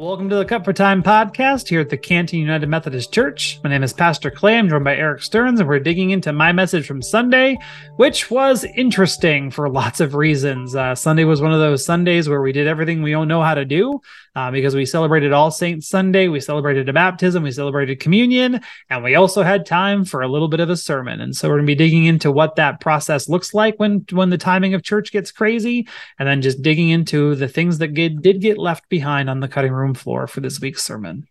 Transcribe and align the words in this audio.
Welcome 0.00 0.30
to 0.30 0.36
the 0.36 0.46
Cut 0.46 0.64
for 0.64 0.72
Time 0.72 1.02
podcast 1.02 1.68
here 1.68 1.82
at 1.82 1.90
the 1.90 1.98
Canton 1.98 2.38
United 2.38 2.70
Methodist 2.70 3.12
Church. 3.12 3.60
My 3.62 3.68
name 3.68 3.82
is 3.82 3.92
Pastor 3.92 4.30
Clay. 4.30 4.56
I'm 4.56 4.66
joined 4.66 4.82
by 4.82 4.96
Eric 4.96 5.22
Stearns, 5.22 5.60
and 5.60 5.68
we're 5.68 5.78
digging 5.78 6.08
into 6.08 6.32
my 6.32 6.52
message 6.52 6.86
from 6.86 7.02
Sunday, 7.02 7.58
which 7.96 8.30
was 8.30 8.64
interesting 8.64 9.50
for 9.50 9.68
lots 9.68 10.00
of 10.00 10.14
reasons. 10.14 10.74
Uh, 10.74 10.94
Sunday 10.94 11.24
was 11.24 11.42
one 11.42 11.52
of 11.52 11.60
those 11.60 11.84
Sundays 11.84 12.30
where 12.30 12.40
we 12.40 12.50
did 12.50 12.66
everything 12.66 13.02
we 13.02 13.10
don't 13.10 13.28
know 13.28 13.42
how 13.42 13.52
to 13.52 13.66
do 13.66 14.00
uh, 14.34 14.50
because 14.50 14.74
we 14.74 14.86
celebrated 14.86 15.32
All 15.32 15.50
Saints 15.50 15.88
Sunday, 15.88 16.28
we 16.28 16.40
celebrated 16.40 16.88
a 16.88 16.94
baptism, 16.94 17.42
we 17.42 17.50
celebrated 17.50 18.00
communion, 18.00 18.62
and 18.88 19.04
we 19.04 19.16
also 19.16 19.42
had 19.42 19.66
time 19.66 20.06
for 20.06 20.22
a 20.22 20.28
little 20.28 20.48
bit 20.48 20.60
of 20.60 20.70
a 20.70 20.78
sermon. 20.78 21.20
And 21.20 21.36
so 21.36 21.46
we're 21.46 21.56
going 21.56 21.66
to 21.66 21.72
be 21.72 21.74
digging 21.74 22.06
into 22.06 22.32
what 22.32 22.56
that 22.56 22.80
process 22.80 23.28
looks 23.28 23.52
like 23.52 23.78
when 23.78 24.06
when 24.12 24.30
the 24.30 24.38
timing 24.38 24.72
of 24.72 24.82
church 24.82 25.12
gets 25.12 25.30
crazy, 25.30 25.86
and 26.18 26.26
then 26.26 26.40
just 26.40 26.62
digging 26.62 26.88
into 26.88 27.34
the 27.34 27.48
things 27.48 27.76
that 27.78 27.88
get, 27.88 28.22
did 28.22 28.40
get 28.40 28.56
left 28.56 28.88
behind 28.88 29.28
on 29.28 29.40
the 29.40 29.48
cutting 29.48 29.72
room 29.72 29.89
room 29.90 29.94
floor 29.94 30.26
for 30.26 30.40
this 30.40 30.60
week's 30.60 30.84
sermon. 30.84 31.26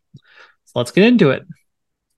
So 0.66 0.73
let's 0.76 0.91
get 0.91 1.05
into 1.05 1.31
it. 1.31 1.44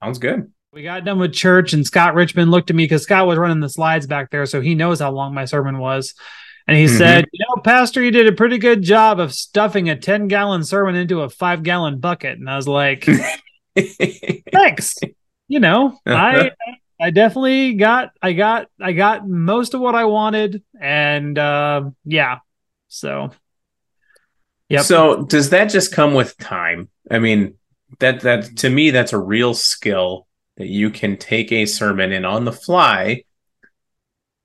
Sounds 0.02 0.18
good. 0.18 0.52
We 0.72 0.82
got 0.82 1.04
done 1.04 1.18
with 1.18 1.32
church, 1.32 1.74
and 1.74 1.86
Scott 1.86 2.14
Richmond 2.14 2.50
looked 2.50 2.70
at 2.70 2.76
me 2.76 2.84
because 2.84 3.02
Scott 3.02 3.26
was 3.26 3.38
running 3.38 3.60
the 3.60 3.68
slides 3.68 4.06
back 4.06 4.30
there, 4.30 4.46
so 4.46 4.60
he 4.60 4.74
knows 4.74 5.00
how 5.00 5.12
long 5.12 5.34
my 5.34 5.44
sermon 5.44 5.78
was. 5.78 6.14
And 6.66 6.76
he 6.76 6.84
mm-hmm. 6.84 6.96
said, 6.96 7.26
You 7.32 7.44
know, 7.46 7.62
Pastor, 7.62 8.02
you 8.02 8.10
did 8.10 8.26
a 8.26 8.32
pretty 8.32 8.58
good 8.58 8.82
job 8.82 9.20
of 9.20 9.34
stuffing 9.34 9.90
a 9.90 9.96
10 9.96 10.28
gallon 10.28 10.64
sermon 10.64 10.94
into 10.94 11.20
a 11.20 11.28
five 11.28 11.62
gallon 11.62 11.98
bucket. 11.98 12.38
And 12.38 12.48
I 12.48 12.56
was 12.56 12.68
like, 12.68 13.06
Thanks. 14.52 14.96
You 15.48 15.60
know, 15.60 15.98
I 16.06 16.52
I 17.00 17.10
definitely 17.10 17.74
got 17.74 18.12
I 18.22 18.32
got 18.32 18.68
I 18.80 18.92
got 18.92 19.28
most 19.28 19.74
of 19.74 19.80
what 19.80 19.96
I 19.96 20.04
wanted. 20.04 20.62
And 20.80 21.36
uh 21.36 21.90
yeah. 22.04 22.38
So 22.88 23.32
So 24.80 25.24
does 25.24 25.50
that 25.50 25.66
just 25.66 25.92
come 25.92 26.14
with 26.14 26.38
time? 26.38 26.88
I 27.10 27.18
mean, 27.18 27.54
that 27.98 28.20
that 28.20 28.56
to 28.58 28.70
me 28.70 28.90
that's 28.90 29.12
a 29.12 29.18
real 29.18 29.52
skill 29.52 30.26
that 30.56 30.68
you 30.68 30.90
can 30.90 31.16
take 31.16 31.52
a 31.52 31.66
sermon 31.66 32.12
and 32.12 32.24
on 32.24 32.44
the 32.44 32.52
fly 32.52 33.24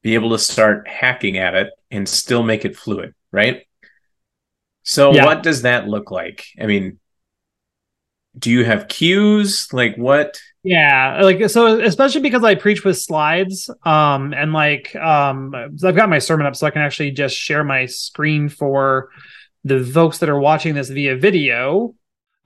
be 0.01 0.15
able 0.15 0.29
to 0.31 0.39
start 0.39 0.87
hacking 0.87 1.37
at 1.37 1.55
it 1.55 1.69
and 1.91 2.07
still 2.07 2.43
make 2.43 2.65
it 2.65 2.77
fluid, 2.77 3.13
right? 3.31 3.67
So 4.83 5.11
yeah. 5.11 5.25
what 5.25 5.43
does 5.43 5.63
that 5.63 5.87
look 5.87 6.11
like? 6.11 6.45
I 6.61 6.65
mean, 6.65 6.99
do 8.37 8.51
you 8.51 8.63
have 8.63 8.87
cues? 8.87 9.67
Like 9.73 9.95
what? 9.95 10.39
Yeah, 10.63 11.21
like 11.23 11.49
so 11.49 11.79
especially 11.79 12.21
because 12.21 12.43
I 12.43 12.55
preach 12.55 12.83
with 12.83 12.97
slides 12.97 13.69
um 13.83 14.33
and 14.33 14.53
like 14.53 14.95
um 14.95 15.53
I've 15.55 15.95
got 15.95 16.09
my 16.09 16.19
sermon 16.19 16.45
up 16.45 16.55
so 16.55 16.67
I 16.67 16.71
can 16.71 16.81
actually 16.81 17.11
just 17.11 17.35
share 17.35 17.63
my 17.63 17.85
screen 17.85 18.49
for 18.49 19.09
the 19.67 19.83
folks 19.83 20.19
that 20.19 20.29
are 20.29 20.39
watching 20.39 20.75
this 20.75 20.89
via 20.89 21.15
video 21.15 21.93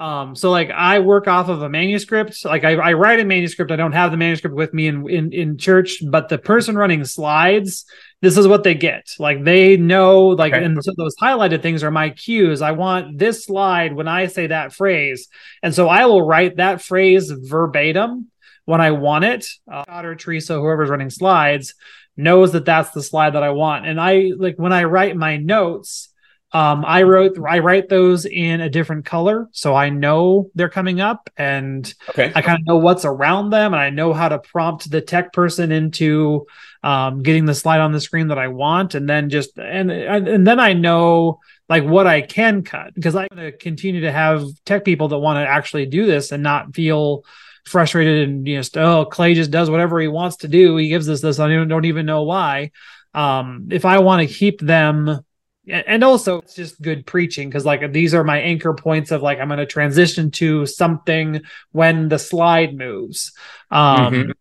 um, 0.01 0.35
so 0.35 0.49
like 0.49 0.71
I 0.71 0.97
work 0.97 1.27
off 1.27 1.47
of 1.47 1.61
a 1.61 1.69
manuscript. 1.69 2.43
Like 2.43 2.63
I, 2.63 2.71
I, 2.71 2.93
write 2.93 3.19
a 3.19 3.23
manuscript. 3.23 3.71
I 3.71 3.75
don't 3.75 3.91
have 3.91 4.09
the 4.09 4.17
manuscript 4.17 4.55
with 4.55 4.73
me 4.73 4.87
in, 4.87 5.07
in 5.07 5.31
in 5.31 5.57
church, 5.59 6.01
but 6.09 6.27
the 6.27 6.39
person 6.39 6.75
running 6.75 7.05
slides, 7.05 7.85
this 8.19 8.35
is 8.35 8.47
what 8.47 8.63
they 8.63 8.73
get. 8.73 9.13
Like 9.19 9.43
they 9.43 9.77
know, 9.77 10.29
like 10.29 10.53
okay. 10.53 10.63
and 10.63 10.83
so 10.83 10.91
those 10.97 11.15
highlighted 11.21 11.61
things 11.61 11.83
are 11.83 11.91
my 11.91 12.09
cues. 12.09 12.63
I 12.63 12.71
want 12.71 13.19
this 13.19 13.45
slide 13.45 13.93
when 13.93 14.07
I 14.07 14.25
say 14.25 14.47
that 14.47 14.73
phrase, 14.73 15.27
and 15.61 15.75
so 15.75 15.87
I 15.87 16.07
will 16.07 16.23
write 16.25 16.57
that 16.57 16.81
phrase 16.81 17.29
verbatim 17.29 18.31
when 18.65 18.81
I 18.81 18.89
want 18.91 19.25
it. 19.25 19.45
Uh, 19.71 19.83
or 20.03 20.15
Teresa, 20.15 20.55
whoever's 20.55 20.89
running 20.89 21.11
slides, 21.11 21.75
knows 22.17 22.53
that 22.53 22.65
that's 22.65 22.89
the 22.89 23.03
slide 23.03 23.35
that 23.35 23.43
I 23.43 23.51
want. 23.51 23.85
And 23.85 24.01
I 24.01 24.31
like 24.35 24.55
when 24.55 24.73
I 24.73 24.85
write 24.85 25.15
my 25.15 25.37
notes. 25.37 26.07
Um, 26.53 26.83
I 26.85 27.03
wrote 27.03 27.37
I 27.47 27.59
write 27.59 27.87
those 27.87 28.25
in 28.25 28.59
a 28.59 28.69
different 28.69 29.05
color, 29.05 29.47
so 29.51 29.73
I 29.73 29.89
know 29.89 30.49
they're 30.53 30.69
coming 30.69 30.99
up, 30.99 31.29
and 31.37 31.91
okay. 32.09 32.31
I 32.35 32.41
kind 32.41 32.59
of 32.59 32.65
know 32.65 32.77
what's 32.77 33.05
around 33.05 33.51
them, 33.51 33.73
and 33.73 33.81
I 33.81 33.89
know 33.89 34.11
how 34.11 34.27
to 34.29 34.39
prompt 34.39 34.91
the 34.91 34.99
tech 34.99 35.31
person 35.31 35.71
into 35.71 36.45
um, 36.83 37.23
getting 37.23 37.45
the 37.45 37.55
slide 37.55 37.79
on 37.79 37.93
the 37.93 38.01
screen 38.01 38.27
that 38.29 38.37
I 38.37 38.49
want, 38.49 38.95
and 38.95 39.07
then 39.07 39.29
just 39.29 39.57
and 39.57 39.89
and 39.91 40.45
then 40.45 40.59
I 40.59 40.73
know 40.73 41.39
like 41.69 41.85
what 41.85 42.05
I 42.05 42.19
can 42.19 42.63
cut 42.63 42.93
because 42.93 43.15
I'm 43.15 43.29
going 43.33 43.49
to 43.49 43.57
continue 43.57 44.01
to 44.01 44.11
have 44.11 44.43
tech 44.65 44.83
people 44.83 45.07
that 45.07 45.19
want 45.19 45.37
to 45.37 45.49
actually 45.49 45.85
do 45.85 46.05
this 46.05 46.33
and 46.33 46.43
not 46.43 46.75
feel 46.75 47.23
frustrated 47.65 48.27
and 48.27 48.45
you 48.45 48.57
know 48.57 48.63
oh 48.75 49.05
Clay 49.05 49.35
just 49.35 49.51
does 49.51 49.69
whatever 49.69 50.01
he 50.01 50.09
wants 50.09 50.37
to 50.37 50.49
do. 50.49 50.75
He 50.75 50.89
gives 50.89 51.07
us 51.07 51.21
this. 51.21 51.39
I 51.39 51.47
don't, 51.47 51.69
don't 51.69 51.85
even 51.85 52.05
know 52.05 52.23
why. 52.23 52.71
Um, 53.13 53.69
if 53.71 53.85
I 53.85 53.99
want 53.99 54.27
to 54.27 54.33
keep 54.33 54.59
them 54.59 55.21
and 55.67 56.03
also 56.03 56.39
it's 56.39 56.55
just 56.55 56.81
good 56.81 57.05
preaching 57.05 57.49
because 57.49 57.65
like 57.65 57.91
these 57.91 58.13
are 58.13 58.23
my 58.23 58.39
anchor 58.39 58.73
points 58.73 59.11
of 59.11 59.21
like 59.21 59.39
i'm 59.39 59.47
going 59.47 59.59
to 59.59 59.65
transition 59.65 60.31
to 60.31 60.65
something 60.65 61.41
when 61.71 62.09
the 62.09 62.17
slide 62.17 62.75
moves 62.75 63.31
um 63.69 64.13
mm-hmm. 64.13 64.31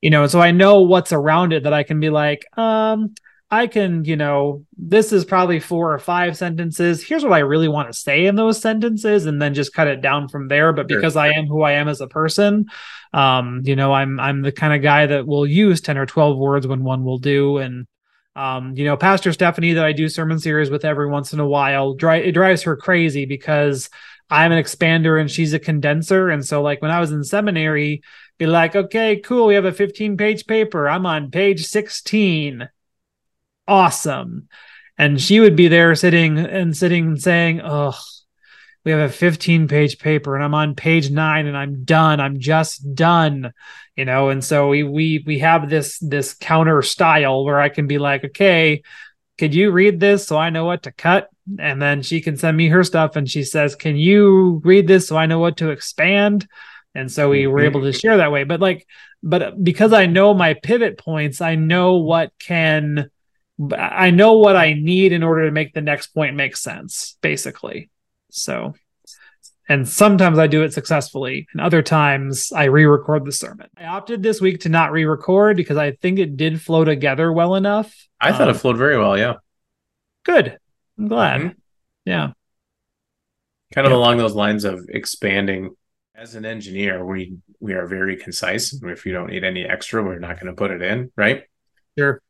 you 0.00 0.10
know 0.10 0.26
so 0.26 0.40
i 0.40 0.50
know 0.50 0.82
what's 0.82 1.12
around 1.12 1.52
it 1.52 1.62
that 1.62 1.72
i 1.72 1.82
can 1.82 2.00
be 2.00 2.10
like 2.10 2.44
um 2.58 3.14
i 3.52 3.68
can 3.68 4.04
you 4.04 4.16
know 4.16 4.64
this 4.76 5.12
is 5.12 5.24
probably 5.24 5.60
four 5.60 5.94
or 5.94 5.98
five 5.98 6.36
sentences 6.36 7.04
here's 7.04 7.22
what 7.22 7.32
i 7.32 7.38
really 7.38 7.68
want 7.68 7.86
to 7.86 7.96
say 7.96 8.26
in 8.26 8.34
those 8.34 8.60
sentences 8.60 9.26
and 9.26 9.40
then 9.40 9.54
just 9.54 9.74
cut 9.74 9.86
it 9.86 10.00
down 10.00 10.28
from 10.28 10.48
there 10.48 10.72
but 10.72 10.88
because 10.88 11.12
sure. 11.12 11.22
i 11.22 11.28
am 11.28 11.46
who 11.46 11.62
i 11.62 11.72
am 11.72 11.86
as 11.86 12.00
a 12.00 12.08
person 12.08 12.66
um 13.12 13.60
you 13.64 13.76
know 13.76 13.92
i'm 13.92 14.18
i'm 14.18 14.42
the 14.42 14.50
kind 14.50 14.74
of 14.74 14.82
guy 14.82 15.06
that 15.06 15.24
will 15.24 15.46
use 15.46 15.80
10 15.80 15.98
or 15.98 16.06
12 16.06 16.36
words 16.36 16.66
when 16.66 16.82
one 16.82 17.04
will 17.04 17.18
do 17.18 17.58
and 17.58 17.86
um, 18.36 18.74
you 18.76 18.84
know, 18.84 18.96
Pastor 18.96 19.32
Stephanie 19.32 19.74
that 19.74 19.84
I 19.84 19.92
do 19.92 20.08
sermon 20.08 20.38
series 20.38 20.70
with 20.70 20.84
every 20.84 21.08
once 21.08 21.32
in 21.32 21.40
a 21.40 21.46
while, 21.46 21.94
dri- 21.94 22.26
it 22.28 22.32
drives 22.32 22.62
her 22.62 22.76
crazy 22.76 23.26
because 23.26 23.90
I'm 24.28 24.52
an 24.52 24.62
expander 24.62 25.20
and 25.20 25.30
she's 25.30 25.52
a 25.52 25.58
condenser. 25.58 26.30
And 26.30 26.44
so, 26.44 26.62
like 26.62 26.82
when 26.82 26.90
I 26.90 27.00
was 27.00 27.12
in 27.12 27.22
seminary, 27.22 28.02
be 28.38 28.46
like, 28.46 28.74
okay, 28.74 29.16
cool, 29.16 29.46
we 29.46 29.54
have 29.54 29.64
a 29.64 29.72
15 29.72 30.16
page 30.16 30.46
paper. 30.46 30.88
I'm 30.88 31.06
on 31.06 31.30
page 31.30 31.66
16. 31.66 32.68
Awesome. 33.68 34.48
And 34.98 35.20
she 35.20 35.40
would 35.40 35.56
be 35.56 35.68
there 35.68 35.94
sitting 35.94 36.38
and 36.38 36.76
sitting 36.76 37.06
and 37.06 37.22
saying, 37.22 37.60
oh, 37.62 37.98
we 38.84 38.90
have 38.90 39.00
a 39.00 39.12
15 39.12 39.68
page 39.68 39.98
paper 39.98 40.34
and 40.34 40.44
I'm 40.44 40.54
on 40.54 40.74
page 40.74 41.10
nine 41.10 41.46
and 41.46 41.56
I'm 41.56 41.84
done. 41.84 42.20
I'm 42.20 42.38
just 42.38 42.94
done 42.94 43.52
you 43.96 44.04
know? 44.04 44.28
And 44.28 44.44
so 44.44 44.68
we 44.68 44.82
we 44.82 45.22
we 45.26 45.38
have 45.40 45.70
this 45.70 45.98
this 45.98 46.34
counter 46.34 46.82
style 46.82 47.44
where 47.44 47.60
i 47.60 47.68
can 47.68 47.86
be 47.86 47.98
like 47.98 48.24
okay 48.24 48.82
could 49.38 49.54
you 49.54 49.70
read 49.70 49.98
this 49.98 50.26
so 50.26 50.36
i 50.36 50.50
know 50.50 50.64
what 50.64 50.84
to 50.84 50.92
cut? 50.92 51.28
And 51.58 51.80
then 51.82 52.02
she 52.02 52.20
can 52.20 52.36
send 52.36 52.56
me 52.56 52.68
her 52.68 52.84
stuff 52.84 53.16
and 53.16 53.28
she 53.28 53.42
says 53.42 53.74
can 53.74 53.96
you 53.96 54.60
read 54.64 54.86
this 54.86 55.08
so 55.08 55.16
i 55.16 55.26
know 55.26 55.38
what 55.38 55.58
to 55.58 55.70
expand? 55.70 56.48
And 56.96 57.10
so 57.10 57.28
we 57.28 57.48
were 57.48 57.60
able 57.60 57.80
to 57.80 57.88
mm-hmm. 57.88 57.98
share 57.98 58.18
that 58.18 58.30
way. 58.30 58.44
But 58.44 58.60
like 58.60 58.86
but 59.22 59.62
because 59.62 59.92
i 59.94 60.04
know 60.06 60.34
my 60.34 60.52
pivot 60.52 60.98
points 60.98 61.40
i 61.40 61.54
know 61.54 61.94
what 61.94 62.30
can 62.38 63.10
i 63.74 64.10
know 64.10 64.34
what 64.34 64.54
i 64.54 64.74
need 64.74 65.12
in 65.12 65.22
order 65.22 65.46
to 65.46 65.50
make 65.50 65.72
the 65.72 65.80
next 65.80 66.08
point 66.08 66.36
make 66.36 66.56
sense 66.56 67.16
basically 67.22 67.88
so 68.34 68.74
and 69.68 69.88
sometimes 69.88 70.38
I 70.38 70.46
do 70.46 70.62
it 70.62 70.74
successfully, 70.74 71.46
and 71.52 71.60
other 71.60 71.82
times 71.82 72.52
I 72.52 72.64
re 72.64 72.84
record 72.84 73.24
the 73.24 73.32
sermon. 73.32 73.68
I 73.76 73.86
opted 73.86 74.22
this 74.22 74.40
week 74.40 74.60
to 74.60 74.68
not 74.68 74.92
re 74.92 75.04
record 75.04 75.56
because 75.56 75.78
I 75.78 75.92
think 75.92 76.18
it 76.18 76.36
did 76.36 76.60
flow 76.60 76.84
together 76.84 77.32
well 77.32 77.54
enough. 77.54 77.94
I 78.20 78.32
thought 78.32 78.48
um, 78.48 78.54
it 78.54 78.58
flowed 78.58 78.76
very 78.76 78.98
well, 78.98 79.16
yeah. 79.16 79.34
Good. 80.24 80.58
I'm 80.98 81.08
glad. 81.08 81.40
Mm-hmm. 81.40 81.58
Yeah. 82.04 82.32
Kind 83.72 83.86
of 83.86 83.92
yeah. 83.92 83.98
along 83.98 84.18
those 84.18 84.34
lines 84.34 84.64
of 84.64 84.86
expanding. 84.88 85.74
As 86.14 86.34
an 86.34 86.44
engineer, 86.44 87.04
we 87.04 87.36
we 87.58 87.72
are 87.72 87.86
very 87.86 88.16
concise. 88.16 88.72
If 88.82 89.06
you 89.06 89.12
don't 89.12 89.30
need 89.30 89.44
any 89.44 89.64
extra, 89.64 90.02
we're 90.02 90.18
not 90.18 90.38
going 90.38 90.46
to 90.46 90.56
put 90.56 90.70
it 90.70 90.82
in, 90.82 91.10
right? 91.16 91.44
Sure. 91.98 92.20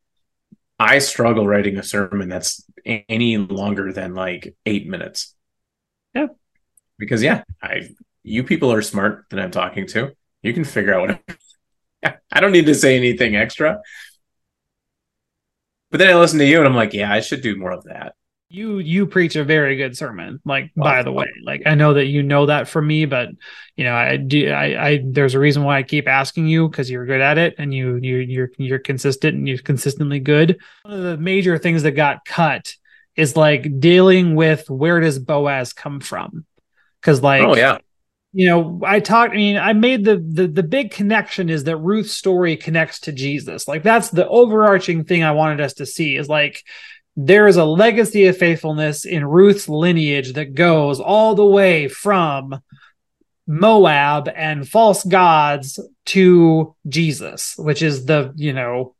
I 0.79 0.99
struggle 0.99 1.47
writing 1.47 1.77
a 1.77 1.83
sermon 1.83 2.29
that's 2.29 2.65
any 2.85 3.37
longer 3.37 3.93
than 3.93 4.13
like 4.13 4.55
eight 4.65 4.87
minutes. 4.87 5.34
Yeah 6.15 6.27
because 6.97 7.23
yeah, 7.23 7.43
I 7.61 7.89
you 8.23 8.43
people 8.43 8.71
are 8.71 8.81
smart 8.81 9.25
that 9.29 9.39
I'm 9.39 9.51
talking 9.51 9.87
to. 9.87 10.15
You 10.41 10.53
can 10.53 10.63
figure 10.63 10.93
out 10.93 11.19
what 12.03 12.19
I 12.31 12.39
don't 12.39 12.51
need 12.51 12.65
to 12.67 12.75
say 12.75 12.97
anything 12.97 13.35
extra. 13.35 13.79
But 15.91 15.99
then 15.99 16.09
I 16.09 16.19
listen 16.19 16.39
to 16.39 16.45
you 16.45 16.57
and 16.57 16.67
I'm 16.67 16.75
like, 16.75 16.93
yeah, 16.93 17.11
I 17.11 17.21
should 17.21 17.41
do 17.41 17.57
more 17.57 17.71
of 17.71 17.85
that. 17.85 18.15
You 18.49 18.77
you 18.77 19.07
preach 19.07 19.35
a 19.35 19.43
very 19.43 19.75
good 19.75 19.97
sermon. 19.97 20.39
Like 20.45 20.71
by 20.75 21.01
the 21.01 21.11
way, 21.11 21.25
like 21.43 21.63
I 21.65 21.73
know 21.73 21.95
that 21.95 22.05
you 22.05 22.21
know 22.21 22.45
that 22.45 22.67
from 22.67 22.85
me, 22.87 23.05
but 23.05 23.29
you 23.75 23.83
know 23.83 23.95
I 23.95 24.17
do. 24.17 24.51
I, 24.51 24.87
I 24.87 25.01
there's 25.03 25.33
a 25.33 25.39
reason 25.39 25.63
why 25.63 25.77
I 25.77 25.83
keep 25.83 26.07
asking 26.07 26.47
you 26.47 26.69
because 26.69 26.89
you're 26.89 27.07
good 27.07 27.21
at 27.21 27.37
it 27.39 27.55
and 27.57 27.73
you 27.73 27.95
you 27.95 28.17
you're 28.17 28.49
you're 28.57 28.79
consistent 28.79 29.35
and 29.35 29.47
you're 29.47 29.57
consistently 29.57 30.19
good. 30.19 30.59
One 30.83 30.93
of 30.93 31.03
the 31.03 31.17
major 31.17 31.57
things 31.57 31.83
that 31.83 31.93
got 31.93 32.23
cut 32.23 32.75
is 33.15 33.35
like 33.35 33.79
dealing 33.79 34.35
with 34.35 34.69
where 34.69 34.99
does 34.99 35.19
Boaz 35.19 35.73
come 35.73 35.99
from? 35.99 36.45
Because 37.01 37.21
like 37.21 37.43
oh 37.43 37.55
yeah. 37.55 37.77
you 38.33 38.47
know 38.47 38.81
i 38.83 38.99
talked 38.99 39.33
i 39.33 39.37
mean 39.37 39.57
i 39.57 39.73
made 39.73 40.03
the, 40.03 40.17
the 40.17 40.47
the 40.47 40.63
big 40.63 40.89
connection 40.89 41.49
is 41.49 41.65
that 41.65 41.77
ruth's 41.77 42.11
story 42.11 42.57
connects 42.57 43.01
to 43.01 43.11
jesus. 43.11 43.67
Like 43.67 43.83
that's 43.83 44.09
the 44.09 44.27
overarching 44.27 45.03
thing 45.03 45.23
i 45.23 45.31
wanted 45.31 45.61
us 45.61 45.73
to 45.75 45.85
see 45.85 46.15
is 46.15 46.27
like 46.27 46.63
there 47.15 47.47
is 47.47 47.57
a 47.57 47.65
legacy 47.65 48.25
of 48.25 48.37
faithfulness 48.37 49.05
in 49.05 49.25
Ruth's 49.25 49.69
lineage 49.69 50.33
that 50.33 50.53
goes 50.53 50.99
all 50.99 51.33
the 51.33 51.45
way 51.45 51.87
from 51.87 52.61
Moab 53.47 54.29
and 54.35 54.67
false 54.67 55.03
gods 55.03 55.79
to 56.07 56.75
Jesus, 56.87 57.55
which 57.57 57.81
is 57.81 58.05
the, 58.05 58.33
you 58.35 58.53
know, 58.53 58.95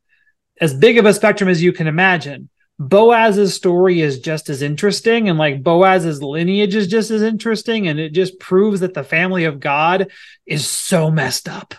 as 0.61 0.73
big 0.73 0.97
of 0.97 1.05
a 1.05 1.13
spectrum 1.13 1.49
as 1.49 1.61
you 1.61 1.73
can 1.73 1.87
imagine. 1.87 2.49
Boaz's 2.77 3.53
story 3.53 4.01
is 4.01 4.19
just 4.19 4.49
as 4.49 4.61
interesting, 4.61 5.29
and 5.29 5.39
like 5.39 5.63
Boaz's 5.63 6.21
lineage 6.21 6.75
is 6.75 6.87
just 6.87 7.09
as 7.09 7.21
interesting, 7.21 7.87
and 7.87 7.99
it 7.99 8.09
just 8.09 8.39
proves 8.39 8.81
that 8.81 8.93
the 8.93 9.03
family 9.03 9.45
of 9.45 9.61
God 9.61 10.11
is 10.45 10.67
so 10.67 11.09
messed 11.09 11.47
up. 11.47 11.73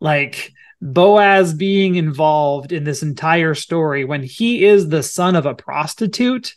Like 0.00 0.52
Boaz 0.80 1.52
being 1.52 1.96
involved 1.96 2.72
in 2.72 2.84
this 2.84 3.02
entire 3.02 3.54
story 3.54 4.04
when 4.04 4.22
he 4.22 4.64
is 4.64 4.88
the 4.88 5.02
son 5.02 5.36
of 5.36 5.44
a 5.44 5.54
prostitute. 5.54 6.54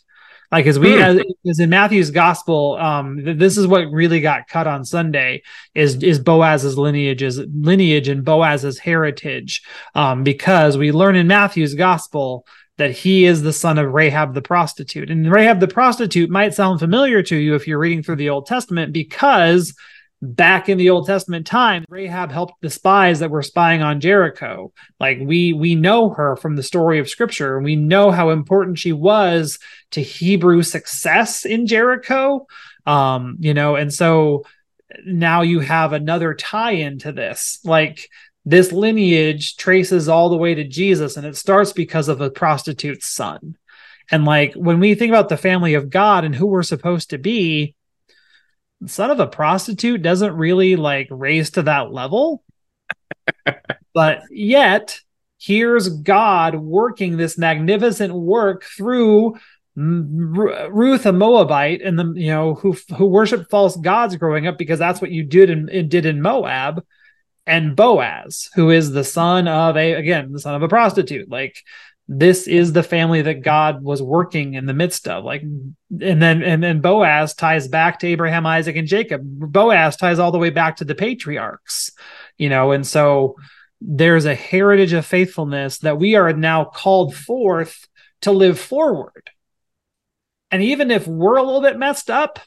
Like 0.50 0.66
as 0.66 0.78
we 0.78 0.94
hmm. 0.94 1.00
as, 1.00 1.20
as, 1.48 1.60
in 1.60 1.70
Matthew's 1.70 2.10
gospel, 2.10 2.76
um, 2.78 3.38
this 3.38 3.56
is 3.56 3.66
what 3.66 3.90
really 3.90 4.20
got 4.20 4.48
cut 4.48 4.66
on 4.66 4.84
Sunday 4.84 5.42
is 5.74 6.02
is 6.02 6.18
Boaz's 6.18 6.76
lineages 6.76 7.38
lineage 7.38 8.08
and 8.08 8.24
Boaz's 8.24 8.78
heritage, 8.78 9.62
um, 9.94 10.24
because 10.24 10.76
we 10.76 10.92
learn 10.92 11.16
in 11.16 11.26
Matthew's 11.26 11.74
gospel 11.74 12.46
that 12.82 12.90
he 12.90 13.26
is 13.26 13.42
the 13.42 13.52
son 13.52 13.78
of 13.78 13.92
Rahab 13.92 14.34
the 14.34 14.42
prostitute. 14.42 15.08
And 15.08 15.30
Rahab 15.30 15.60
the 15.60 15.68
prostitute 15.68 16.30
might 16.30 16.52
sound 16.52 16.80
familiar 16.80 17.22
to 17.22 17.36
you 17.36 17.54
if 17.54 17.68
you're 17.68 17.78
reading 17.78 18.02
through 18.02 18.16
the 18.16 18.30
Old 18.30 18.46
Testament 18.46 18.92
because 18.92 19.72
back 20.20 20.68
in 20.68 20.78
the 20.78 20.90
Old 20.90 21.06
Testament 21.06 21.46
time, 21.46 21.84
Rahab 21.88 22.32
helped 22.32 22.60
the 22.60 22.70
spies 22.70 23.20
that 23.20 23.30
were 23.30 23.44
spying 23.44 23.82
on 23.82 24.00
Jericho. 24.00 24.72
Like 24.98 25.18
we 25.20 25.52
we 25.52 25.76
know 25.76 26.10
her 26.10 26.34
from 26.34 26.56
the 26.56 26.62
story 26.64 26.98
of 26.98 27.08
scripture 27.08 27.56
and 27.56 27.64
we 27.64 27.76
know 27.76 28.10
how 28.10 28.30
important 28.30 28.80
she 28.80 28.92
was 28.92 29.60
to 29.92 30.02
Hebrew 30.02 30.64
success 30.64 31.44
in 31.44 31.68
Jericho. 31.68 32.48
Um, 32.84 33.36
you 33.38 33.54
know, 33.54 33.76
and 33.76 33.94
so 33.94 34.44
now 35.06 35.42
you 35.42 35.60
have 35.60 35.92
another 35.92 36.34
tie 36.34 36.72
into 36.72 37.12
this. 37.12 37.60
Like 37.64 38.08
this 38.44 38.72
lineage 38.72 39.56
traces 39.56 40.08
all 40.08 40.28
the 40.28 40.36
way 40.36 40.54
to 40.54 40.64
Jesus 40.64 41.16
and 41.16 41.26
it 41.26 41.36
starts 41.36 41.72
because 41.72 42.08
of 42.08 42.20
a 42.20 42.30
prostitute's 42.30 43.08
son. 43.08 43.56
And 44.10 44.24
like 44.24 44.54
when 44.54 44.80
we 44.80 44.94
think 44.94 45.10
about 45.10 45.28
the 45.28 45.36
family 45.36 45.74
of 45.74 45.90
God 45.90 46.24
and 46.24 46.34
who 46.34 46.46
we're 46.46 46.62
supposed 46.62 47.10
to 47.10 47.18
be, 47.18 47.74
the 48.80 48.88
son 48.88 49.10
of 49.10 49.20
a 49.20 49.28
prostitute 49.28 50.02
doesn't 50.02 50.36
really 50.36 50.74
like 50.74 51.06
raise 51.10 51.50
to 51.50 51.62
that 51.62 51.92
level. 51.92 52.42
but 53.94 54.22
yet, 54.30 54.98
here's 55.38 55.88
God 55.88 56.56
working 56.56 57.16
this 57.16 57.38
magnificent 57.38 58.12
work 58.12 58.64
through 58.64 59.36
Ruth, 59.74 61.06
a 61.06 61.12
Moabite, 61.12 61.80
and 61.80 61.98
the 61.98 62.12
you 62.14 62.30
know 62.30 62.54
who 62.54 62.76
who 62.96 63.06
worshiped 63.06 63.50
false 63.50 63.76
gods 63.76 64.16
growing 64.16 64.46
up 64.46 64.58
because 64.58 64.78
that's 64.78 65.00
what 65.00 65.10
you 65.10 65.24
did 65.24 65.48
and 65.48 65.88
did 65.88 66.04
in 66.04 66.20
Moab, 66.20 66.84
and 67.46 67.74
Boaz, 67.74 68.48
who 68.54 68.70
is 68.70 68.92
the 68.92 69.04
son 69.04 69.48
of 69.48 69.76
a 69.76 69.94
again 69.94 70.32
the 70.32 70.40
son 70.40 70.54
of 70.54 70.62
a 70.62 70.68
prostitute. 70.68 71.30
Like 71.30 71.56
this 72.08 72.46
is 72.46 72.72
the 72.72 72.82
family 72.82 73.22
that 73.22 73.42
God 73.42 73.82
was 73.82 74.02
working 74.02 74.54
in 74.54 74.66
the 74.66 74.74
midst 74.74 75.08
of. 75.08 75.24
Like, 75.24 75.42
and 75.42 75.72
then 75.90 76.42
and 76.42 76.62
then 76.62 76.80
Boaz 76.80 77.34
ties 77.34 77.68
back 77.68 78.00
to 78.00 78.06
Abraham, 78.06 78.46
Isaac, 78.46 78.76
and 78.76 78.88
Jacob. 78.88 79.22
Boaz 79.24 79.96
ties 79.96 80.18
all 80.18 80.32
the 80.32 80.38
way 80.38 80.50
back 80.50 80.76
to 80.76 80.84
the 80.84 80.94
patriarchs, 80.94 81.92
you 82.38 82.48
know, 82.48 82.72
and 82.72 82.86
so 82.86 83.36
there's 83.80 84.24
a 84.24 84.34
heritage 84.34 84.92
of 84.92 85.04
faithfulness 85.06 85.78
that 85.78 85.98
we 85.98 86.14
are 86.14 86.32
now 86.32 86.64
called 86.64 87.14
forth 87.14 87.88
to 88.22 88.30
live 88.30 88.58
forward. 88.58 89.30
And 90.50 90.62
even 90.62 90.90
if 90.90 91.06
we're 91.06 91.36
a 91.36 91.42
little 91.42 91.62
bit 91.62 91.78
messed 91.78 92.10
up, 92.10 92.38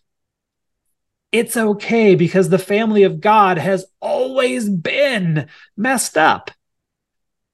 it's 1.31 1.57
okay 1.57 2.15
because 2.15 2.49
the 2.49 2.57
family 2.57 3.03
of 3.03 3.19
God 3.19 3.57
has 3.57 3.85
always 3.99 4.69
been 4.69 5.47
messed 5.75 6.17
up. 6.17 6.51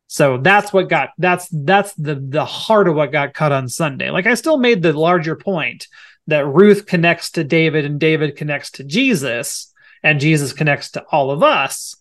So 0.07 0.37
that's 0.37 0.73
what 0.73 0.89
got 0.89 1.11
that's 1.17 1.47
that's 1.51 1.93
the 1.93 2.15
the 2.15 2.43
heart 2.43 2.89
of 2.89 2.95
what 2.95 3.13
got 3.13 3.33
cut 3.33 3.53
on 3.53 3.69
Sunday. 3.69 4.09
Like 4.09 4.27
I 4.27 4.33
still 4.33 4.57
made 4.57 4.81
the 4.81 4.91
larger 4.91 5.35
point 5.35 5.87
that 6.27 6.45
Ruth 6.45 6.85
connects 6.85 7.31
to 7.31 7.43
David 7.43 7.85
and 7.85 7.99
David 7.99 8.35
connects 8.35 8.71
to 8.71 8.83
Jesus 8.83 9.73
and 10.03 10.19
Jesus 10.19 10.53
connects 10.53 10.91
to 10.91 11.05
all 11.11 11.31
of 11.31 11.43
us. 11.43 11.95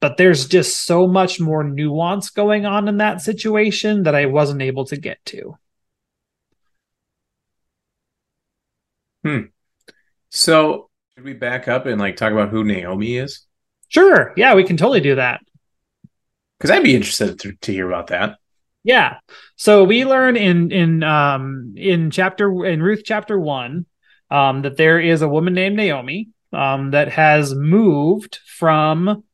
But 0.00 0.18
there's 0.18 0.46
just 0.46 0.84
so 0.84 1.06
much 1.06 1.40
more 1.40 1.64
nuance 1.64 2.28
going 2.28 2.66
on 2.66 2.88
in 2.88 2.98
that 2.98 3.22
situation 3.22 4.02
that 4.02 4.14
I 4.14 4.26
wasn't 4.26 4.60
able 4.60 4.84
to 4.86 4.96
get 4.96 5.24
to. 5.26 5.56
Hmm. 9.24 9.40
So 10.28 10.85
should 11.16 11.24
we 11.24 11.32
back 11.32 11.66
up 11.66 11.86
and 11.86 11.98
like 11.98 12.16
talk 12.16 12.32
about 12.32 12.50
who 12.50 12.62
Naomi 12.62 13.16
is? 13.16 13.46
Sure. 13.88 14.34
Yeah, 14.36 14.54
we 14.54 14.64
can 14.64 14.76
totally 14.76 15.00
do 15.00 15.14
that. 15.14 15.40
Because 16.58 16.70
I'd 16.70 16.82
be 16.82 16.94
interested 16.94 17.38
to, 17.40 17.52
to 17.52 17.72
hear 17.72 17.88
about 17.88 18.08
that. 18.08 18.36
Yeah. 18.84 19.18
So 19.56 19.84
we 19.84 20.04
learn 20.04 20.36
in 20.36 20.70
in 20.70 21.02
um 21.02 21.74
in 21.76 22.10
chapter 22.10 22.66
in 22.66 22.82
Ruth 22.82 23.02
chapter 23.04 23.40
one 23.40 23.86
um 24.30 24.62
that 24.62 24.76
there 24.76 25.00
is 25.00 25.22
a 25.22 25.28
woman 25.28 25.54
named 25.54 25.76
Naomi 25.76 26.28
um 26.52 26.90
that 26.90 27.08
has 27.08 27.54
moved 27.54 28.38
from 28.46 29.24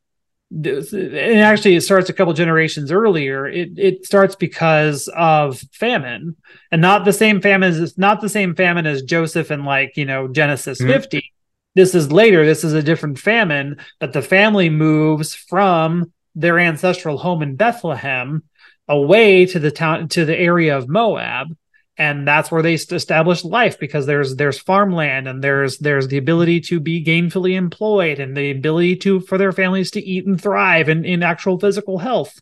and 0.51 1.39
actually 1.39 1.75
it 1.75 1.81
starts 1.81 2.09
a 2.09 2.13
couple 2.13 2.31
generations 2.33 2.91
earlier 2.91 3.47
it 3.47 3.71
it 3.75 4.05
starts 4.05 4.35
because 4.35 5.09
of 5.15 5.59
famine 5.71 6.35
and 6.71 6.79
not 6.79 7.05
the 7.05 7.13
same 7.13 7.41
famine 7.41 7.73
as 7.73 7.97
not 7.97 8.21
the 8.21 8.29
same 8.29 8.53
famine 8.53 8.85
as 8.85 9.01
joseph 9.01 9.49
and 9.49 9.65
like 9.65 9.97
you 9.97 10.05
know 10.05 10.27
genesis 10.27 10.79
mm-hmm. 10.79 10.91
50 10.91 11.32
this 11.75 11.95
is 11.95 12.11
later 12.11 12.45
this 12.45 12.63
is 12.63 12.73
a 12.73 12.83
different 12.83 13.19
famine 13.19 13.77
but 13.99 14.13
the 14.13 14.21
family 14.21 14.69
moves 14.69 15.33
from 15.33 16.11
their 16.35 16.59
ancestral 16.59 17.17
home 17.17 17.41
in 17.41 17.55
Bethlehem 17.55 18.43
away 18.87 19.45
to 19.45 19.59
the 19.59 19.71
town 19.71 20.07
to 20.09 20.25
the 20.25 20.37
area 20.37 20.77
of 20.77 20.89
Moab. 20.89 21.55
And 21.95 22.27
that's 22.27 22.51
where 22.51 22.63
they 22.63 22.73
establish 22.73 23.43
life 23.43 23.79
because 23.79 24.07
there's 24.07 24.35
there's 24.35 24.57
farmland 24.57 25.27
and 25.27 25.43
there's 25.43 25.77
there's 25.77 26.07
the 26.07 26.17
ability 26.17 26.61
to 26.61 26.79
be 26.79 27.03
gainfully 27.03 27.55
employed 27.55 28.19
and 28.19 28.35
the 28.35 28.49
ability 28.49 28.95
to 28.97 29.19
for 29.19 29.37
their 29.37 29.51
families 29.51 29.91
to 29.91 30.03
eat 30.03 30.25
and 30.25 30.41
thrive 30.41 30.89
in, 30.89 31.05
in 31.05 31.21
actual 31.21 31.59
physical 31.59 31.99
health. 31.99 32.41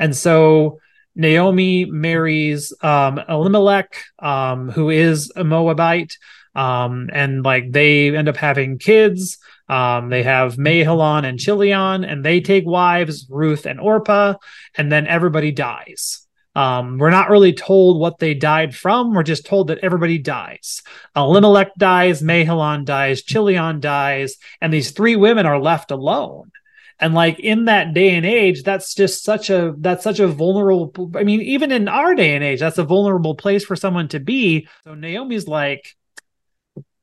And 0.00 0.16
so 0.16 0.80
Naomi 1.14 1.84
marries 1.84 2.72
um, 2.82 3.20
Elimelech 3.28 4.02
um, 4.18 4.70
who 4.70 4.90
is 4.90 5.30
a 5.36 5.44
Moabite 5.44 6.16
um, 6.54 7.10
and 7.12 7.44
like 7.44 7.70
they 7.72 8.14
end 8.14 8.28
up 8.28 8.36
having 8.36 8.78
kids 8.78 9.38
um, 9.70 10.08
they 10.08 10.24
have 10.24 10.56
Mahlon 10.56 11.24
and 11.24 11.38
Chilion, 11.38 12.02
and 12.04 12.24
they 12.24 12.40
take 12.40 12.66
wives, 12.66 13.28
Ruth 13.30 13.66
and 13.66 13.78
Orpah, 13.78 14.34
and 14.74 14.90
then 14.90 15.06
everybody 15.06 15.52
dies. 15.52 16.26
Um, 16.56 16.98
we're 16.98 17.10
not 17.10 17.30
really 17.30 17.52
told 17.52 18.00
what 18.00 18.18
they 18.18 18.34
died 18.34 18.74
from. 18.74 19.14
We're 19.14 19.22
just 19.22 19.46
told 19.46 19.68
that 19.68 19.78
everybody 19.78 20.18
dies. 20.18 20.82
Elimelech 21.14 21.72
dies, 21.78 22.20
Mahlon 22.20 22.84
dies, 22.84 23.22
Chilion 23.22 23.78
dies, 23.78 24.38
and 24.60 24.72
these 24.72 24.90
three 24.90 25.14
women 25.14 25.46
are 25.46 25.60
left 25.60 25.92
alone. 25.92 26.50
And 26.98 27.14
like 27.14 27.38
in 27.38 27.66
that 27.66 27.94
day 27.94 28.16
and 28.16 28.26
age, 28.26 28.64
that's 28.64 28.92
just 28.92 29.22
such 29.22 29.50
a 29.50 29.72
that's 29.78 30.02
such 30.02 30.18
a 30.18 30.26
vulnerable. 30.26 31.12
I 31.14 31.22
mean, 31.22 31.40
even 31.42 31.70
in 31.70 31.86
our 31.86 32.16
day 32.16 32.34
and 32.34 32.42
age, 32.42 32.58
that's 32.58 32.76
a 32.76 32.84
vulnerable 32.84 33.36
place 33.36 33.64
for 33.64 33.76
someone 33.76 34.08
to 34.08 34.18
be. 34.18 34.66
So 34.82 34.94
Naomi's 34.94 35.46
like, 35.46 35.94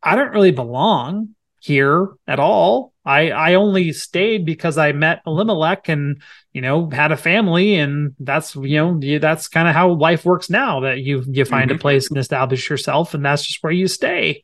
I 0.07 0.15
don't 0.15 0.31
really 0.31 0.51
belong 0.51 1.35
here 1.59 2.13
at 2.27 2.39
all. 2.39 2.93
I 3.03 3.31
I 3.31 3.53
only 3.55 3.91
stayed 3.91 4.45
because 4.45 4.77
I 4.77 4.93
met 4.93 5.21
Elimelech 5.27 5.89
and 5.89 6.21
you 6.53 6.61
know 6.61 6.89
had 6.89 7.11
a 7.11 7.17
family 7.17 7.75
and 7.75 8.15
that's 8.19 8.55
you 8.55 8.77
know 8.77 9.19
that's 9.19 9.49
kind 9.49 9.67
of 9.67 9.73
how 9.75 9.89
life 9.89 10.23
works 10.23 10.49
now 10.49 10.79
that 10.81 10.99
you 10.99 11.25
you 11.27 11.43
find 11.43 11.69
mm-hmm. 11.69 11.77
a 11.77 11.81
place 11.81 12.09
and 12.09 12.17
establish 12.17 12.69
yourself 12.69 13.13
and 13.13 13.25
that's 13.25 13.45
just 13.45 13.61
where 13.61 13.73
you 13.73 13.87
stay 13.87 14.43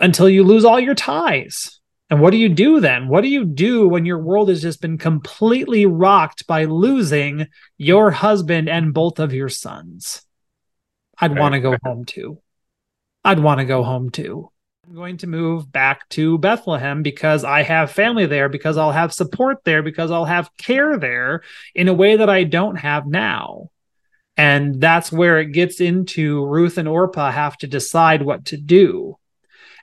until 0.00 0.28
you 0.28 0.42
lose 0.42 0.64
all 0.64 0.80
your 0.80 0.96
ties. 0.96 1.78
And 2.08 2.20
what 2.20 2.32
do 2.32 2.38
you 2.38 2.48
do 2.48 2.80
then? 2.80 3.06
What 3.06 3.20
do 3.20 3.28
you 3.28 3.44
do 3.44 3.88
when 3.88 4.04
your 4.04 4.18
world 4.18 4.48
has 4.48 4.60
just 4.60 4.80
been 4.80 4.98
completely 4.98 5.86
rocked 5.86 6.44
by 6.48 6.64
losing 6.64 7.46
your 7.78 8.10
husband 8.10 8.68
and 8.68 8.92
both 8.92 9.20
of 9.20 9.32
your 9.32 9.48
sons? 9.48 10.22
I'd 11.16 11.38
want 11.38 11.54
to 11.54 11.60
go 11.60 11.76
home 11.84 12.04
too. 12.04 12.40
I'd 13.24 13.40
want 13.40 13.60
to 13.60 13.64
go 13.64 13.82
home 13.82 14.10
too. 14.10 14.50
I'm 14.86 14.94
going 14.94 15.18
to 15.18 15.26
move 15.26 15.70
back 15.70 16.08
to 16.10 16.38
Bethlehem 16.38 17.02
because 17.02 17.44
I 17.44 17.62
have 17.62 17.92
family 17.92 18.26
there, 18.26 18.48
because 18.48 18.76
I'll 18.76 18.92
have 18.92 19.12
support 19.12 19.58
there, 19.64 19.82
because 19.82 20.10
I'll 20.10 20.24
have 20.24 20.50
care 20.56 20.98
there 20.98 21.42
in 21.74 21.86
a 21.88 21.94
way 21.94 22.16
that 22.16 22.28
I 22.28 22.44
don't 22.44 22.76
have 22.76 23.06
now. 23.06 23.70
And 24.36 24.80
that's 24.80 25.12
where 25.12 25.38
it 25.38 25.52
gets 25.52 25.80
into 25.80 26.44
Ruth 26.44 26.78
and 26.78 26.88
Orpah 26.88 27.30
have 27.30 27.56
to 27.58 27.66
decide 27.66 28.22
what 28.22 28.46
to 28.46 28.56
do. 28.56 29.16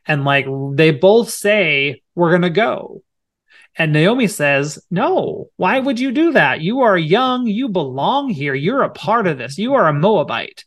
And 0.05 0.25
like 0.25 0.45
they 0.73 0.91
both 0.91 1.29
say, 1.29 2.01
we're 2.15 2.31
going 2.31 2.41
to 2.41 2.49
go. 2.49 3.03
And 3.77 3.93
Naomi 3.93 4.27
says, 4.27 4.79
No, 4.89 5.49
why 5.57 5.79
would 5.79 5.99
you 5.99 6.11
do 6.11 6.31
that? 6.31 6.61
You 6.61 6.81
are 6.81 6.97
young. 6.97 7.45
You 7.45 7.69
belong 7.69 8.29
here. 8.29 8.55
You're 8.55 8.81
a 8.81 8.89
part 8.89 9.27
of 9.27 9.37
this. 9.37 9.57
You 9.57 9.75
are 9.75 9.87
a 9.87 9.93
Moabite. 9.93 10.65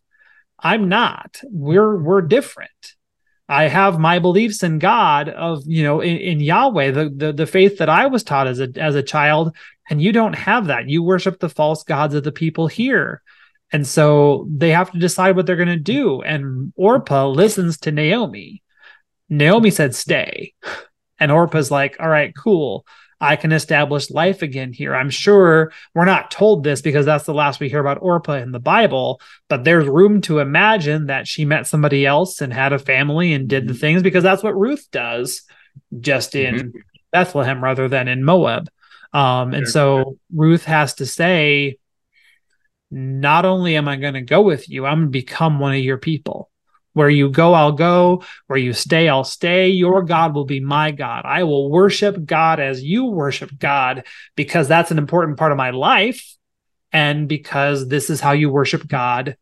I'm 0.62 0.88
not. 0.88 1.40
We're 1.45 1.97
we're 1.97 2.23
different. 2.23 2.71
I 3.49 3.64
have 3.64 3.99
my 3.99 4.21
beliefs 4.21 4.62
in 4.62 4.79
God 4.79 5.29
of 5.29 5.62
you 5.67 5.83
know 5.83 6.00
in, 6.00 6.17
in 6.19 6.40
Yahweh, 6.40 6.90
the, 6.93 7.11
the 7.11 7.33
the 7.33 7.47
faith 7.47 7.79
that 7.79 7.88
I 7.88 8.07
was 8.07 8.23
taught 8.23 8.47
as 8.47 8.61
a 8.61 8.69
as 8.76 8.95
a 8.95 9.02
child, 9.02 9.57
and 9.88 10.00
you 10.00 10.12
don't 10.12 10.35
have 10.35 10.67
that. 10.67 10.88
You 10.88 11.02
worship 11.02 11.40
the 11.40 11.49
false 11.49 11.83
gods 11.83 12.14
of 12.14 12.25
the 12.25 12.33
people 12.33 12.67
here. 12.69 13.23
And 13.73 13.87
so 13.87 14.49
they 14.50 14.71
have 14.71 14.90
to 14.93 14.99
decide 14.99 15.37
what 15.37 15.47
they're 15.47 15.57
going 15.57 15.69
to 15.69 15.76
do. 15.76 16.23
And 16.23 16.73
Orpah 16.76 17.29
listens 17.29 17.79
to 17.79 17.93
Naomi. 17.93 18.62
Naomi 19.29 19.71
said, 19.71 19.95
stay. 19.95 20.55
And 21.21 21.31
Orpah's 21.31 21.71
like, 21.71 21.97
all 22.00 22.09
right, 22.09 22.35
cool. 22.37 22.85
I 23.21 23.37
can 23.37 23.53
establish 23.53 24.11
life 24.11 24.43
again 24.43 24.73
here. 24.73 24.95
I'm 24.95 25.11
sure 25.11 25.73
we're 25.95 26.07
not 26.07 26.31
told 26.31 26.65
this 26.65 26.81
because 26.81 27.05
that's 27.05 27.25
the 27.25 27.35
last 27.35 27.61
we 27.61 27.69
hear 27.69 27.81
about 27.81 28.00
Orpah 28.00 28.35
in 28.35 28.53
the 28.53 28.59
Bible, 28.61 29.21
but 29.49 29.65
there's 29.65 29.87
room 29.87 30.23
to 30.23 30.39
imagine 30.39 31.07
that 31.07 31.29
she 31.29 31.45
met 31.45 31.67
somebody 31.67 32.07
else 32.07 32.41
and 32.41 32.53
had 32.53 32.73
a 32.73 32.79
family 32.79 33.33
and 33.35 33.49
did 33.49 33.69
the 33.69 33.73
mm-hmm. 33.73 33.81
things 33.81 34.03
because 34.03 34.23
that's 34.23 34.43
what 34.43 34.59
Ruth 34.59 34.89
does, 34.91 35.43
just 36.00 36.35
in 36.35 36.55
mm-hmm. 36.55 36.79
Bethlehem 37.12 37.62
rather 37.62 37.89
than 37.89 38.09
in 38.09 38.25
Moab. 38.25 38.71
Um, 39.12 39.55
and 39.55 39.69
so 39.69 40.17
Ruth 40.35 40.65
has 40.65 40.95
to 40.95 41.07
say, 41.07 41.79
not 42.91 43.45
only 43.45 43.77
am 43.77 43.89
I 43.89 43.97
going 43.97 44.15
to 44.15 44.23
go 44.23 44.43
with 44.43 44.69
you, 44.69 44.87
I'm 44.87 44.99
going 44.99 45.07
to 45.07 45.11
become 45.11 45.59
one 45.59 45.75
of 45.75 45.81
your 45.81 45.99
people. 45.99 46.50
Where 46.92 47.11
you 47.11 47.30
go, 47.30 47.54
I'll 47.54 47.73
go. 47.73 48.25
Where 48.47 48.59
you 48.59 48.73
stay, 48.73 49.09
I'll 49.09 49.25
stay. 49.25 49.68
Your 49.68 50.02
God 50.02 50.35
will 50.35 50.44
be 50.44 50.61
my 50.61 50.90
God. 50.90 51.23
I 51.25 51.44
will 51.44 51.70
worship 51.70 52.25
God 52.25 52.59
as 52.59 52.82
you 52.82 53.06
worship 53.06 53.56
God 53.59 54.04
because 54.35 54.66
that's 54.66 54.90
an 54.90 54.99
important 54.99 55.38
part 55.38 55.52
of 55.52 55.59
my 55.59 55.70
life. 55.70 56.37
And 56.92 57.28
because 57.28 57.87
this 57.87 58.11
is 58.11 58.20
how 58.20 58.32
you 58.32 58.50
worship 58.50 58.88
God 58.88 59.37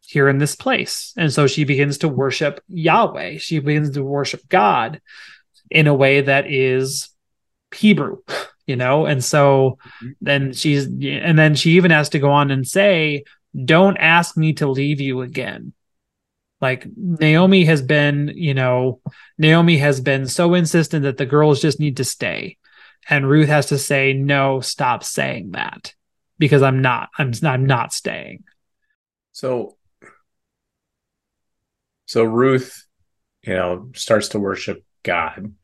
here 0.00 0.28
in 0.28 0.38
this 0.38 0.56
place. 0.56 1.12
And 1.16 1.32
so 1.32 1.46
she 1.46 1.64
begins 1.64 1.98
to 1.98 2.08
worship 2.08 2.60
Yahweh. 2.68 3.38
She 3.38 3.60
begins 3.60 3.90
to 3.90 4.02
worship 4.02 4.48
God 4.48 5.00
in 5.70 5.86
a 5.86 5.94
way 5.94 6.22
that 6.22 6.50
is 6.50 7.10
Hebrew, 7.74 8.22
you 8.66 8.74
know? 8.74 9.06
And 9.06 9.22
so 9.22 9.78
mm-hmm. 10.02 10.08
then 10.20 10.52
she's, 10.54 10.86
and 10.86 11.38
then 11.38 11.54
she 11.54 11.72
even 11.72 11.90
has 11.90 12.08
to 12.10 12.18
go 12.18 12.30
on 12.30 12.50
and 12.50 12.66
say, 12.66 13.24
don't 13.64 13.96
ask 13.98 14.36
me 14.36 14.54
to 14.54 14.66
leave 14.66 15.00
you 15.00 15.20
again. 15.20 15.72
Like 16.60 16.86
Naomi 16.96 17.64
has 17.66 17.82
been, 17.82 18.32
you 18.34 18.54
know, 18.54 19.00
Naomi 19.38 19.78
has 19.78 20.00
been 20.00 20.26
so 20.26 20.54
insistent 20.54 21.04
that 21.04 21.16
the 21.16 21.26
girls 21.26 21.60
just 21.60 21.78
need 21.78 21.98
to 21.98 22.04
stay. 22.04 22.56
And 23.08 23.28
Ruth 23.28 23.48
has 23.48 23.66
to 23.66 23.78
say, 23.78 24.12
no, 24.12 24.60
stop 24.60 25.04
saying 25.04 25.52
that 25.52 25.94
because 26.38 26.62
I'm 26.62 26.82
not, 26.82 27.08
I'm, 27.16 27.32
I'm 27.44 27.64
not 27.64 27.92
staying. 27.92 28.44
So, 29.32 29.76
so 32.06 32.24
Ruth, 32.24 32.86
you 33.42 33.54
know, 33.54 33.90
starts 33.94 34.28
to 34.30 34.40
worship 34.40 34.84
God 35.04 35.54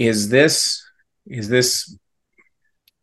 is 0.00 0.30
this 0.30 0.82
is 1.26 1.48
this 1.50 1.94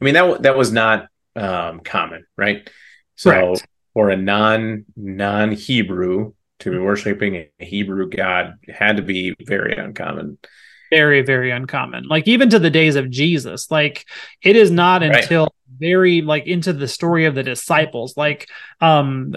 i 0.01 0.03
mean 0.03 0.15
that 0.15 0.41
that 0.41 0.57
was 0.57 0.71
not 0.71 1.07
um, 1.35 1.79
common 1.81 2.25
right 2.35 2.69
so 3.15 3.29
Correct. 3.29 3.67
For 3.97 4.11
a 4.11 4.15
non 4.15 4.85
non 4.95 5.51
hebrew 5.51 6.31
to 6.59 6.69
be 6.69 6.77
worshiping 6.77 7.35
a 7.35 7.65
hebrew 7.65 8.07
god 8.07 8.53
had 8.69 8.97
to 8.97 9.01
be 9.01 9.33
very 9.43 9.75
uncommon. 9.75 10.37
Very 10.91 11.23
very 11.23 11.49
uncommon. 11.49 12.03
Like 12.07 12.27
even 12.27 12.51
to 12.51 12.59
the 12.59 12.69
days 12.69 12.95
of 12.95 13.09
jesus 13.09 13.71
like 13.71 14.05
it 14.43 14.55
is 14.55 14.69
not 14.69 15.01
until 15.01 15.45
right. 15.45 15.79
very 15.79 16.21
like 16.21 16.45
into 16.45 16.73
the 16.73 16.87
story 16.87 17.25
of 17.25 17.33
the 17.33 17.41
disciples. 17.41 18.15
Like 18.15 18.47
um 18.81 19.33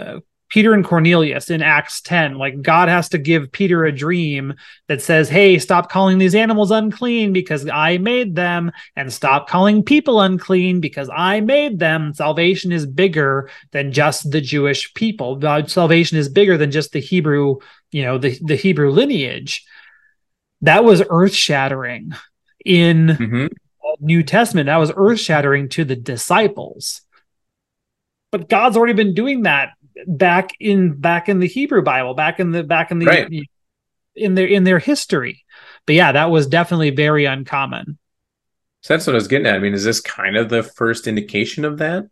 Peter 0.50 0.74
and 0.74 0.84
Cornelius 0.84 1.48
in 1.48 1.62
Acts 1.62 2.00
10. 2.02 2.36
Like 2.36 2.60
God 2.60 2.88
has 2.88 3.08
to 3.10 3.18
give 3.18 3.52
Peter 3.52 3.84
a 3.84 3.92
dream 3.92 4.54
that 4.88 5.00
says, 5.00 5.28
Hey, 5.28 5.58
stop 5.58 5.90
calling 5.90 6.18
these 6.18 6.34
animals 6.34 6.72
unclean 6.72 7.32
because 7.32 7.66
I 7.68 7.98
made 7.98 8.34
them, 8.34 8.72
and 8.96 9.12
stop 9.12 9.48
calling 9.48 9.82
people 9.82 10.20
unclean 10.20 10.80
because 10.80 11.08
I 11.14 11.40
made 11.40 11.78
them. 11.78 12.12
Salvation 12.12 12.72
is 12.72 12.84
bigger 12.84 13.48
than 13.70 13.92
just 13.92 14.30
the 14.30 14.40
Jewish 14.40 14.92
people. 14.94 15.40
Salvation 15.66 16.18
is 16.18 16.28
bigger 16.28 16.58
than 16.58 16.72
just 16.72 16.92
the 16.92 17.00
Hebrew, 17.00 17.56
you 17.92 18.02
know, 18.02 18.18
the, 18.18 18.38
the 18.42 18.56
Hebrew 18.56 18.90
lineage. 18.90 19.64
That 20.62 20.84
was 20.84 21.02
earth 21.08 21.34
shattering 21.34 22.12
in 22.64 23.06
mm-hmm. 23.06 23.46
New 24.00 24.22
Testament. 24.24 24.66
That 24.66 24.76
was 24.76 24.92
earth 24.96 25.20
shattering 25.20 25.68
to 25.70 25.84
the 25.84 25.96
disciples. 25.96 27.02
But 28.32 28.48
God's 28.48 28.76
already 28.76 28.92
been 28.92 29.14
doing 29.14 29.42
that 29.42 29.70
back 30.06 30.52
in 30.60 31.00
back 31.00 31.28
in 31.28 31.40
the 31.40 31.46
Hebrew 31.46 31.82
Bible, 31.82 32.14
back 32.14 32.40
in 32.40 32.50
the 32.50 32.62
back 32.62 32.90
in 32.90 32.98
the 32.98 33.06
right. 33.06 33.30
in 34.14 34.34
their 34.34 34.46
in 34.46 34.64
their 34.64 34.78
history. 34.78 35.44
But 35.86 35.94
yeah, 35.94 36.12
that 36.12 36.30
was 36.30 36.46
definitely 36.46 36.90
very 36.90 37.24
uncommon. 37.24 37.98
So 38.82 38.94
that's 38.94 39.06
what 39.06 39.14
I 39.14 39.16
was 39.16 39.28
getting 39.28 39.46
at. 39.46 39.56
I 39.56 39.58
mean, 39.58 39.74
is 39.74 39.84
this 39.84 40.00
kind 40.00 40.36
of 40.36 40.48
the 40.48 40.62
first 40.62 41.06
indication 41.06 41.64
of 41.64 41.78
that? 41.78 42.08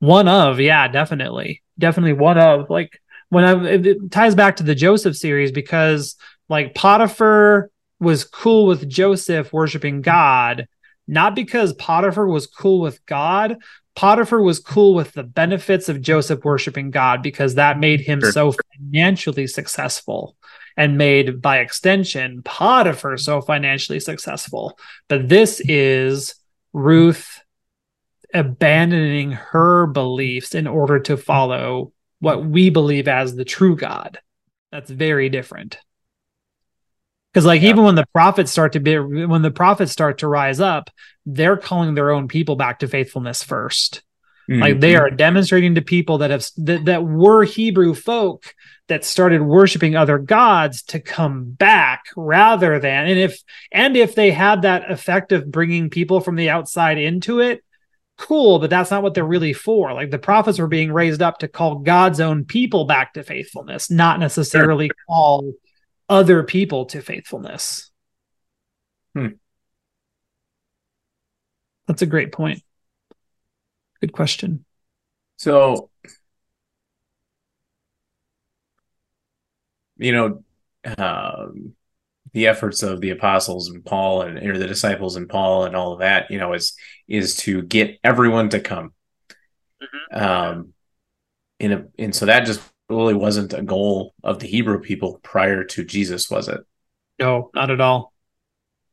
One 0.00 0.26
of, 0.26 0.58
yeah, 0.58 0.88
definitely, 0.88 1.62
definitely 1.78 2.14
one 2.14 2.38
of. 2.38 2.68
Like 2.68 3.00
when 3.28 3.44
I, 3.44 3.68
it 3.68 4.10
ties 4.10 4.34
back 4.34 4.56
to 4.56 4.64
the 4.64 4.74
Joseph 4.74 5.16
series 5.16 5.52
because 5.52 6.16
like 6.48 6.74
Potiphar 6.74 7.70
was 8.00 8.24
cool 8.24 8.66
with 8.66 8.88
Joseph 8.88 9.52
worshiping 9.52 10.02
God, 10.02 10.66
not 11.06 11.36
because 11.36 11.72
Potiphar 11.74 12.26
was 12.26 12.48
cool 12.48 12.80
with 12.80 13.04
God, 13.06 13.58
Potiphar 13.94 14.40
was 14.40 14.58
cool 14.58 14.94
with 14.94 15.12
the 15.12 15.22
benefits 15.22 15.88
of 15.88 16.00
Joseph 16.00 16.44
worshiping 16.44 16.90
God 16.90 17.22
because 17.22 17.54
that 17.56 17.78
made 17.78 18.00
him 18.00 18.20
sure. 18.20 18.32
so 18.32 18.54
financially 18.78 19.46
successful 19.46 20.36
and 20.76 20.96
made 20.96 21.42
by 21.42 21.58
extension 21.58 22.42
Potiphar 22.42 23.16
so 23.18 23.40
financially 23.40 24.00
successful. 24.00 24.78
But 25.08 25.28
this 25.28 25.60
is 25.60 26.34
Ruth 26.72 27.42
abandoning 28.34 29.32
her 29.32 29.86
beliefs 29.86 30.54
in 30.54 30.66
order 30.66 30.98
to 31.00 31.16
follow 31.16 31.92
what 32.20 32.44
we 32.44 32.70
believe 32.70 33.08
as 33.08 33.34
the 33.34 33.44
true 33.44 33.76
God. 33.76 34.18
That's 34.70 34.90
very 34.90 35.28
different. 35.28 35.78
Because 37.32 37.46
like 37.46 37.62
yeah. 37.62 37.70
even 37.70 37.84
when 37.84 37.94
the 37.94 38.06
prophets 38.12 38.50
start 38.50 38.72
to 38.74 38.80
be 38.80 38.98
when 38.98 39.42
the 39.42 39.50
prophets 39.50 39.92
start 39.92 40.18
to 40.18 40.28
rise 40.28 40.60
up, 40.60 40.90
they're 41.24 41.56
calling 41.56 41.94
their 41.94 42.10
own 42.10 42.28
people 42.28 42.56
back 42.56 42.80
to 42.80 42.88
faithfulness 42.88 43.44
1st 43.44 44.02
mm-hmm. 44.50 44.60
Like 44.60 44.80
they 44.80 44.96
are 44.96 45.10
demonstrating 45.10 45.76
to 45.76 45.82
people 45.82 46.18
that 46.18 46.30
have 46.30 46.46
that, 46.58 46.84
that 46.86 47.04
were 47.04 47.44
Hebrew 47.44 47.94
folk 47.94 48.54
that 48.88 49.04
started 49.04 49.40
worshiping 49.40 49.96
other 49.96 50.18
gods 50.18 50.82
to 50.82 51.00
come 51.00 51.44
back 51.50 52.04
rather 52.16 52.78
than 52.78 53.06
and 53.06 53.18
if 53.18 53.42
and 53.70 53.96
if 53.96 54.14
they 54.14 54.30
had 54.30 54.62
that 54.62 54.90
effect 54.90 55.32
of 55.32 55.50
bringing 55.50 55.88
people 55.88 56.20
from 56.20 56.36
the 56.36 56.50
outside 56.50 56.98
into 56.98 57.40
it 57.40 57.64
cool 58.18 58.58
but 58.58 58.68
that's 58.68 58.90
not 58.90 59.02
what 59.02 59.14
they're 59.14 59.24
really 59.24 59.54
for 59.54 59.94
like 59.94 60.10
the 60.10 60.18
prophets 60.18 60.58
were 60.58 60.68
being 60.68 60.92
raised 60.92 61.22
up 61.22 61.38
to 61.38 61.48
call 61.48 61.76
god's 61.76 62.20
own 62.20 62.44
people 62.44 62.84
back 62.84 63.14
to 63.14 63.22
faithfulness 63.22 63.90
not 63.90 64.20
necessarily 64.20 64.90
call 65.08 65.54
other 66.12 66.42
people 66.42 66.84
to 66.84 67.00
faithfulness. 67.00 67.90
Hmm. 69.14 69.28
That's 71.86 72.02
a 72.02 72.06
great 72.06 72.32
point. 72.32 72.62
Good 74.02 74.12
question. 74.12 74.66
So, 75.38 75.88
you 79.96 80.12
know, 80.12 80.44
um, 80.98 81.72
the 82.34 82.46
efforts 82.46 82.82
of 82.82 83.00
the 83.00 83.10
apostles 83.10 83.70
and 83.70 83.82
Paul 83.82 84.22
and 84.22 84.38
or 84.38 84.58
the 84.58 84.66
disciples 84.66 85.16
and 85.16 85.28
Paul 85.28 85.64
and 85.64 85.74
all 85.74 85.94
of 85.94 86.00
that, 86.00 86.30
you 86.30 86.38
know, 86.38 86.52
is 86.52 86.74
is 87.08 87.36
to 87.36 87.62
get 87.62 87.98
everyone 88.04 88.50
to 88.50 88.60
come. 88.60 88.92
Mm-hmm. 89.82 90.22
Um, 90.24 90.74
in 91.58 91.72
a 91.72 91.86
and 91.98 92.14
so 92.14 92.26
that 92.26 92.44
just 92.44 92.60
really 92.92 93.14
wasn't 93.14 93.52
a 93.52 93.62
goal 93.62 94.14
of 94.22 94.38
the 94.38 94.46
Hebrew 94.46 94.80
people 94.80 95.20
prior 95.22 95.64
to 95.64 95.84
Jesus, 95.84 96.30
was 96.30 96.48
it? 96.48 96.60
No, 97.18 97.50
not 97.54 97.70
at 97.70 97.80
all. 97.80 98.12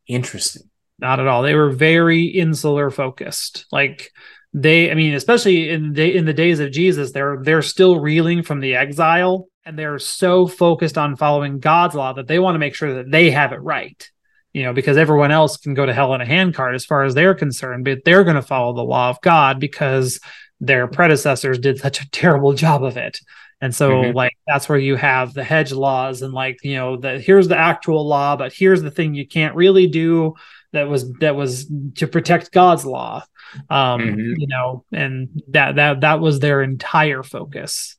Interesting. 0.07 0.69
Not 0.97 1.19
at 1.19 1.27
all. 1.27 1.43
They 1.43 1.55
were 1.55 1.71
very 1.71 2.25
insular 2.25 2.89
focused. 2.89 3.65
Like 3.71 4.11
they, 4.53 4.91
I 4.91 4.95
mean, 4.95 5.13
especially 5.13 5.69
in 5.69 5.93
the 5.93 6.15
in 6.15 6.25
the 6.25 6.33
days 6.33 6.59
of 6.59 6.71
Jesus, 6.71 7.11
they're 7.11 7.37
they're 7.41 7.61
still 7.61 7.99
reeling 7.99 8.43
from 8.43 8.59
the 8.59 8.75
exile, 8.75 9.47
and 9.63 9.77
they're 9.77 9.99
so 9.99 10.47
focused 10.47 10.97
on 10.97 11.15
following 11.15 11.59
God's 11.59 11.95
law 11.95 12.13
that 12.13 12.27
they 12.27 12.39
want 12.39 12.55
to 12.55 12.59
make 12.59 12.75
sure 12.75 12.95
that 12.95 13.11
they 13.11 13.31
have 13.31 13.53
it 13.53 13.61
right. 13.61 14.09
You 14.51 14.63
know, 14.63 14.73
because 14.73 14.97
everyone 14.97 15.31
else 15.31 15.57
can 15.57 15.75
go 15.75 15.85
to 15.85 15.93
hell 15.93 16.13
in 16.15 16.21
a 16.21 16.25
handcart 16.25 16.73
as 16.73 16.83
far 16.83 17.03
as 17.03 17.13
they're 17.13 17.35
concerned, 17.35 17.85
but 17.85 17.99
they're 18.03 18.23
going 18.23 18.35
to 18.35 18.41
follow 18.41 18.73
the 18.73 18.83
law 18.83 19.11
of 19.11 19.21
God 19.21 19.59
because 19.59 20.19
their 20.59 20.87
predecessors 20.87 21.59
did 21.59 21.79
such 21.79 22.01
a 22.01 22.09
terrible 22.11 22.53
job 22.53 22.83
of 22.83 22.97
it. 22.97 23.19
And 23.61 23.75
so 23.75 23.91
mm-hmm. 23.91 24.15
like 24.15 24.37
that's 24.47 24.69
where 24.69 24.77
you 24.77 24.95
have 24.95 25.33
the 25.33 25.43
hedge 25.43 25.71
laws 25.71 26.21
and 26.21 26.33
like, 26.33 26.57
you 26.63 26.75
know, 26.75 26.95
the 26.97 27.19
here's 27.19 27.47
the 27.47 27.57
actual 27.57 28.07
law, 28.07 28.35
but 28.35 28.53
here's 28.53 28.81
the 28.81 28.91
thing 28.91 29.15
you 29.15 29.27
can't 29.27 29.55
really 29.55 29.87
do 29.87 30.35
that 30.71 30.87
was 30.87 31.11
that 31.19 31.35
was 31.35 31.69
to 31.95 32.07
protect 32.07 32.51
God's 32.51 32.85
law. 32.85 33.23
Um, 33.69 34.01
mm-hmm. 34.01 34.33
you 34.37 34.47
know, 34.47 34.85
and 34.91 35.41
that 35.49 35.75
that 35.75 36.01
that 36.01 36.19
was 36.19 36.39
their 36.39 36.61
entire 36.61 37.23
focus. 37.23 37.97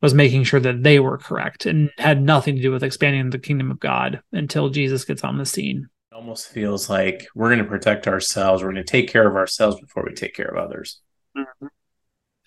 was 0.00 0.14
making 0.14 0.44
sure 0.44 0.60
that 0.60 0.82
they 0.82 1.00
were 1.00 1.18
correct 1.18 1.66
and 1.66 1.90
had 1.98 2.22
nothing 2.22 2.56
to 2.56 2.62
do 2.62 2.70
with 2.70 2.84
expanding 2.84 3.30
the 3.30 3.38
kingdom 3.38 3.70
of 3.70 3.80
God 3.80 4.22
until 4.32 4.68
Jesus 4.68 5.04
gets 5.04 5.24
on 5.24 5.38
the 5.38 5.46
scene. 5.46 5.88
It 6.12 6.14
almost 6.14 6.48
feels 6.48 6.88
like 6.88 7.26
we're 7.34 7.48
going 7.48 7.64
to 7.64 7.64
protect 7.64 8.06
ourselves. 8.06 8.62
We're 8.62 8.72
going 8.72 8.84
to 8.84 8.90
take 8.90 9.08
care 9.08 9.28
of 9.28 9.36
ourselves 9.36 9.80
before 9.80 10.04
we 10.04 10.14
take 10.14 10.34
care 10.34 10.46
of 10.46 10.56
others. 10.56 11.00
Mm-hmm. 11.36 11.66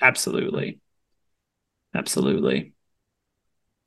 Absolutely. 0.02 0.80
Absolutely. 1.94 2.74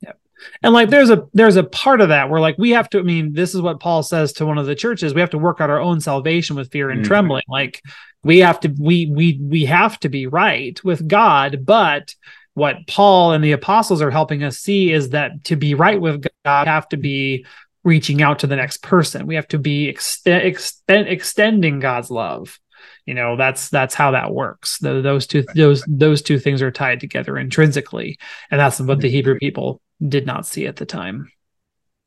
Yep. 0.01 0.19
And 0.63 0.73
like 0.73 0.89
there's 0.89 1.09
a 1.09 1.27
there's 1.33 1.55
a 1.55 1.63
part 1.63 2.01
of 2.01 2.09
that 2.09 2.29
where 2.29 2.39
like 2.39 2.57
we 2.57 2.71
have 2.71 2.89
to 2.91 2.99
I 2.99 3.03
mean 3.03 3.33
this 3.33 3.55
is 3.55 3.61
what 3.61 3.79
Paul 3.79 4.03
says 4.03 4.33
to 4.33 4.45
one 4.45 4.57
of 4.57 4.65
the 4.65 4.75
churches 4.75 5.13
we 5.13 5.21
have 5.21 5.31
to 5.31 5.37
work 5.37 5.61
out 5.61 5.69
our 5.69 5.79
own 5.79 6.01
salvation 6.01 6.55
with 6.55 6.71
fear 6.71 6.89
and 6.89 7.01
mm-hmm. 7.01 7.07
trembling 7.07 7.43
like 7.47 7.81
we 8.23 8.39
have 8.39 8.59
to 8.61 8.73
we 8.79 9.07
we 9.07 9.39
we 9.41 9.65
have 9.65 9.99
to 10.01 10.09
be 10.09 10.27
right 10.27 10.81
with 10.83 11.07
God 11.07 11.65
but 11.65 12.13
what 12.55 12.87
Paul 12.87 13.33
and 13.33 13.43
the 13.43 13.51
apostles 13.51 14.01
are 14.01 14.09
helping 14.09 14.43
us 14.43 14.57
see 14.57 14.91
is 14.91 15.09
that 15.09 15.43
to 15.45 15.55
be 15.55 15.75
right 15.75 15.99
with 15.99 16.25
God, 16.45 16.67
have 16.67 16.89
to 16.89 16.97
be 16.97 17.45
reaching 17.83 18.21
out 18.21 18.39
to 18.39 18.47
the 18.47 18.55
next 18.55 18.81
person. 18.81 19.27
We 19.27 19.35
have 19.35 19.47
to 19.49 19.59
be 19.59 19.89
extending 19.89 21.79
God's 21.79 22.09
love. 22.09 22.59
You 23.05 23.13
know, 23.13 23.35
that's 23.37 23.69
that's 23.69 23.95
how 23.95 24.11
that 24.11 24.33
works. 24.33 24.79
The, 24.79 25.01
those 25.01 25.27
two 25.27 25.43
those 25.55 25.83
those 25.87 26.21
two 26.21 26.39
things 26.39 26.61
are 26.61 26.71
tied 26.71 26.99
together 26.99 27.37
intrinsically, 27.37 28.17
and 28.51 28.59
that's 28.59 28.79
what 28.79 28.99
the 28.99 29.09
Hebrew 29.09 29.37
people 29.37 29.81
did 30.05 30.25
not 30.25 30.45
see 30.45 30.67
at 30.67 30.75
the 30.75 30.85
time. 30.85 31.31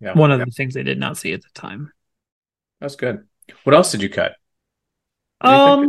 Yeah, 0.00 0.12
One 0.12 0.30
of 0.30 0.38
yeah. 0.38 0.44
the 0.46 0.50
things 0.52 0.74
they 0.74 0.82
did 0.82 0.98
not 0.98 1.16
see 1.16 1.32
at 1.32 1.42
the 1.42 1.50
time. 1.54 1.92
That's 2.80 2.96
good. 2.96 3.24
What 3.64 3.74
else 3.74 3.90
did 3.90 4.02
you 4.02 4.08
cut? 4.08 4.34
Um, 5.40 5.88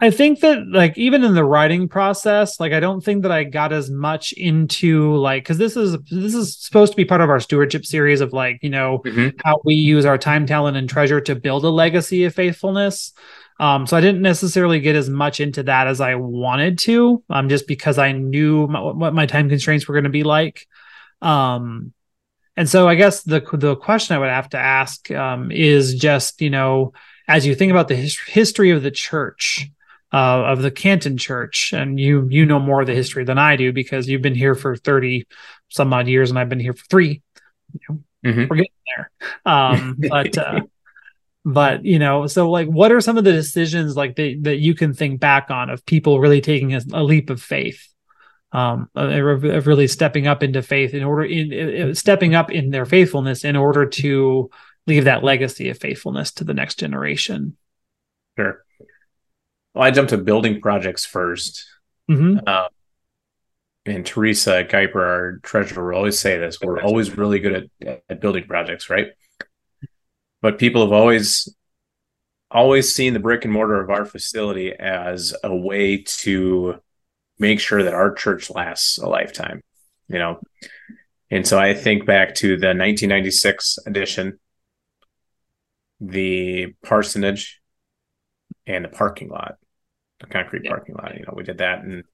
I 0.00 0.10
think 0.10 0.40
that 0.40 0.66
like 0.66 0.98
even 0.98 1.22
in 1.22 1.34
the 1.34 1.44
writing 1.44 1.88
process, 1.88 2.58
like 2.58 2.72
I 2.72 2.80
don't 2.80 3.00
think 3.00 3.22
that 3.22 3.30
I 3.30 3.44
got 3.44 3.72
as 3.72 3.90
much 3.90 4.32
into 4.32 5.14
like 5.16 5.44
because 5.44 5.58
this 5.58 5.76
is 5.76 5.96
this 6.10 6.34
is 6.34 6.58
supposed 6.58 6.92
to 6.92 6.96
be 6.96 7.04
part 7.04 7.20
of 7.20 7.30
our 7.30 7.38
stewardship 7.38 7.86
series 7.86 8.20
of 8.20 8.32
like 8.32 8.58
you 8.60 8.70
know 8.70 9.00
mm-hmm. 9.04 9.36
how 9.44 9.60
we 9.64 9.74
use 9.74 10.04
our 10.04 10.18
time, 10.18 10.46
talent, 10.46 10.76
and 10.76 10.88
treasure 10.88 11.20
to 11.20 11.36
build 11.36 11.64
a 11.64 11.68
legacy 11.68 12.24
of 12.24 12.34
faithfulness. 12.34 13.12
Um, 13.60 13.86
so 13.86 13.96
I 13.96 14.00
didn't 14.00 14.22
necessarily 14.22 14.80
get 14.80 14.94
as 14.94 15.10
much 15.10 15.40
into 15.40 15.64
that 15.64 15.88
as 15.88 16.00
I 16.00 16.14
wanted 16.14 16.78
to, 16.80 17.24
um, 17.28 17.48
just 17.48 17.66
because 17.66 17.98
I 17.98 18.12
knew 18.12 18.68
my, 18.68 18.80
what 18.80 19.14
my 19.14 19.26
time 19.26 19.48
constraints 19.48 19.88
were 19.88 19.94
going 19.94 20.04
to 20.04 20.10
be 20.10 20.22
like. 20.22 20.66
Um, 21.20 21.92
and 22.56 22.68
so 22.68 22.88
I 22.88 22.94
guess 22.96 23.22
the 23.22 23.40
the 23.52 23.76
question 23.76 24.16
I 24.16 24.18
would 24.18 24.30
have 24.30 24.50
to 24.50 24.58
ask 24.58 25.10
um, 25.12 25.52
is 25.52 25.94
just 25.94 26.40
you 26.40 26.50
know 26.50 26.92
as 27.28 27.46
you 27.46 27.54
think 27.54 27.70
about 27.70 27.88
the 27.88 27.94
his- 27.94 28.18
history 28.18 28.70
of 28.70 28.82
the 28.82 28.90
church, 28.90 29.70
uh, 30.12 30.42
of 30.44 30.62
the 30.62 30.70
Canton 30.70 31.18
Church, 31.18 31.72
and 31.72 32.00
you 32.00 32.26
you 32.30 32.46
know 32.46 32.58
more 32.58 32.80
of 32.80 32.86
the 32.86 32.94
history 32.94 33.24
than 33.24 33.38
I 33.38 33.56
do 33.56 33.72
because 33.72 34.08
you've 34.08 34.22
been 34.22 34.34
here 34.34 34.54
for 34.54 34.74
thirty 34.74 35.26
some 35.68 35.92
odd 35.92 36.08
years, 36.08 36.30
and 36.30 36.38
I've 36.38 36.48
been 36.48 36.58
here 36.58 36.72
for 36.72 36.84
three. 36.86 37.22
You 37.74 37.80
know, 37.88 38.00
mm-hmm. 38.24 38.44
We're 38.48 38.56
getting 38.56 38.72
there, 38.96 39.10
um, 39.44 39.96
but 39.98 40.36
uh, 40.36 40.60
but 41.44 41.84
you 41.84 41.98
know, 41.98 42.26
so 42.26 42.50
like, 42.50 42.68
what 42.68 42.92
are 42.92 43.00
some 43.00 43.18
of 43.18 43.24
the 43.24 43.32
decisions 43.32 43.96
like 43.96 44.16
that 44.16 44.38
that 44.42 44.56
you 44.58 44.74
can 44.74 44.94
think 44.94 45.20
back 45.20 45.50
on 45.50 45.70
of 45.70 45.84
people 45.86 46.20
really 46.20 46.40
taking 46.40 46.74
a, 46.74 46.80
a 46.92 47.02
leap 47.02 47.30
of 47.30 47.42
faith? 47.42 47.88
um, 48.52 48.88
of 48.94 49.66
really 49.66 49.88
stepping 49.88 50.26
up 50.26 50.42
into 50.42 50.62
faith 50.62 50.94
in 50.94 51.04
order 51.04 51.24
in, 51.24 51.52
in, 51.52 51.94
stepping 51.94 52.34
up 52.34 52.50
in 52.50 52.70
their 52.70 52.86
faithfulness 52.86 53.44
in 53.44 53.56
order 53.56 53.86
to 53.86 54.50
leave 54.86 55.04
that 55.04 55.22
legacy 55.22 55.68
of 55.68 55.78
faithfulness 55.78 56.32
to 56.32 56.44
the 56.44 56.54
next 56.54 56.78
generation. 56.78 57.56
Sure. 58.38 58.64
Well, 59.74 59.84
I 59.84 59.90
jumped 59.90 60.10
to 60.10 60.18
building 60.18 60.60
projects 60.60 61.06
1st 61.06 61.62
mm-hmm. 62.10 62.38
uh, 62.46 62.68
and 63.84 64.06
Teresa 64.06 64.64
Geiper, 64.64 64.96
our 64.96 65.38
treasurer, 65.42 65.90
will 65.90 65.98
always 65.98 66.18
say 66.18 66.38
this: 66.38 66.58
we're 66.60 66.80
always 66.80 67.16
really 67.16 67.40
good 67.40 67.70
at, 67.82 68.02
at 68.08 68.20
building 68.20 68.44
projects, 68.44 68.88
right? 68.88 69.08
But 70.40 70.58
people 70.58 70.82
have 70.82 70.92
always 70.92 71.54
always 72.50 72.94
seen 72.94 73.12
the 73.12 73.20
brick 73.20 73.44
and 73.44 73.52
mortar 73.52 73.80
of 73.80 73.90
our 73.90 74.04
facility 74.04 74.72
as 74.72 75.34
a 75.44 75.54
way 75.54 75.98
to 75.98 76.80
make 77.38 77.60
sure 77.60 77.82
that 77.82 77.94
our 77.94 78.12
church 78.14 78.50
lasts 78.50 78.98
a 78.98 79.06
lifetime, 79.06 79.62
you 80.08 80.18
know. 80.18 80.40
And 81.30 81.46
so 81.46 81.58
I 81.58 81.74
think 81.74 82.06
back 82.06 82.34
to 82.36 82.48
the 82.56 82.68
1996 82.68 83.78
edition 83.86 84.38
the 86.00 86.74
parsonage 86.84 87.60
and 88.66 88.84
the 88.84 88.88
parking 88.88 89.28
lot, 89.28 89.56
the 90.20 90.26
concrete 90.26 90.62
yeah. 90.64 90.70
parking 90.70 90.94
lot. 90.94 91.16
You 91.16 91.24
know, 91.26 91.34
we 91.34 91.42
did 91.42 91.58
that 91.58 91.82
and 91.82 92.04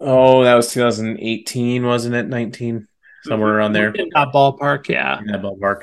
oh, 0.00 0.44
that 0.44 0.54
was 0.54 0.72
2018, 0.72 1.84
wasn't 1.84 2.14
it? 2.14 2.26
19, 2.26 2.74
mm-hmm. 2.74 3.28
somewhere 3.28 3.54
around 3.54 3.72
there. 3.72 3.90
In 3.90 4.08
that 4.14 4.28
ballpark, 4.32 4.88
yeah. 4.88 5.18
In 5.18 5.26
that 5.26 5.42
ballpark. 5.42 5.82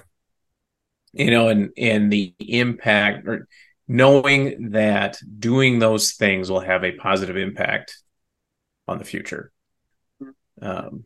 You 1.14 1.32
know, 1.32 1.50
and 1.50 1.72
and 1.78 2.12
the 2.12 2.34
impact 2.40 3.28
or 3.28 3.48
knowing 3.88 4.72
that 4.72 5.18
doing 5.40 5.80
those 5.80 6.14
things 6.14 6.50
will 6.50 6.60
have 6.60 6.84
a 6.84 6.92
positive 6.92 7.38
impact 7.38 7.98
on 8.88 9.00
the 9.00 9.06
future. 9.06 9.52
Um, 10.62 11.06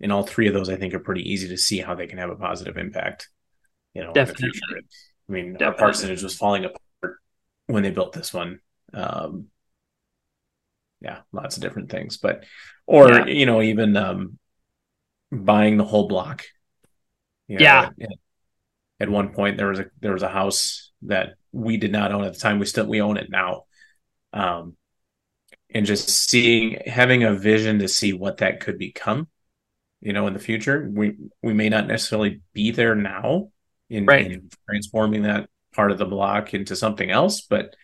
and 0.00 0.10
all 0.10 0.24
three 0.24 0.48
of 0.48 0.54
those, 0.54 0.68
I 0.68 0.76
think, 0.76 0.92
are 0.94 1.00
pretty 1.00 1.30
easy 1.30 1.48
to 1.48 1.56
see 1.56 1.78
how 1.78 1.94
they 1.94 2.08
can 2.08 2.18
have 2.18 2.30
a 2.30 2.36
positive 2.36 2.76
impact 2.76 3.28
you 3.94 4.02
know, 4.02 4.12
Definitely. 4.12 4.50
I 5.28 5.32
mean, 5.32 5.52
Definitely. 5.52 5.66
our 5.66 5.74
parsonage 5.74 6.22
was 6.22 6.34
falling 6.34 6.64
apart 6.64 7.18
when 7.66 7.82
they 7.82 7.90
built 7.90 8.12
this 8.12 8.34
one. 8.34 8.60
Um, 8.92 9.46
yeah, 11.00 11.20
lots 11.32 11.56
of 11.56 11.62
different 11.62 11.90
things, 11.90 12.16
but 12.16 12.44
or 12.86 13.10
yeah. 13.10 13.26
you 13.26 13.46
know, 13.46 13.62
even 13.62 13.96
um, 13.96 14.38
buying 15.30 15.76
the 15.76 15.84
whole 15.84 16.08
block. 16.08 16.44
You 17.46 17.58
know, 17.58 17.64
yeah. 17.64 17.88
At 19.00 19.08
one 19.08 19.32
point, 19.32 19.56
there 19.56 19.68
was 19.68 19.80
a 19.80 19.86
there 20.00 20.12
was 20.12 20.22
a 20.22 20.28
house 20.28 20.92
that 21.02 21.34
we 21.52 21.76
did 21.76 21.92
not 21.92 22.12
own 22.12 22.24
at 22.24 22.34
the 22.34 22.38
time. 22.38 22.58
We 22.58 22.66
still 22.66 22.86
we 22.86 23.00
own 23.00 23.16
it 23.16 23.30
now. 23.30 23.64
Um, 24.32 24.76
and 25.72 25.86
just 25.86 26.08
seeing 26.08 26.80
having 26.86 27.24
a 27.24 27.34
vision 27.34 27.80
to 27.80 27.88
see 27.88 28.12
what 28.12 28.38
that 28.38 28.60
could 28.60 28.78
become 28.78 29.28
you 30.00 30.12
know 30.12 30.26
in 30.26 30.34
the 30.34 30.38
future 30.38 30.88
we 30.92 31.16
we 31.42 31.54
may 31.54 31.68
not 31.68 31.86
necessarily 31.86 32.42
be 32.52 32.70
there 32.70 32.94
now 32.94 33.48
in, 33.88 34.06
right. 34.06 34.30
in 34.30 34.50
transforming 34.68 35.22
that 35.22 35.48
part 35.74 35.90
of 35.90 35.98
the 35.98 36.04
block 36.04 36.54
into 36.54 36.76
something 36.76 37.10
else. 37.10 37.42
But 37.42 37.74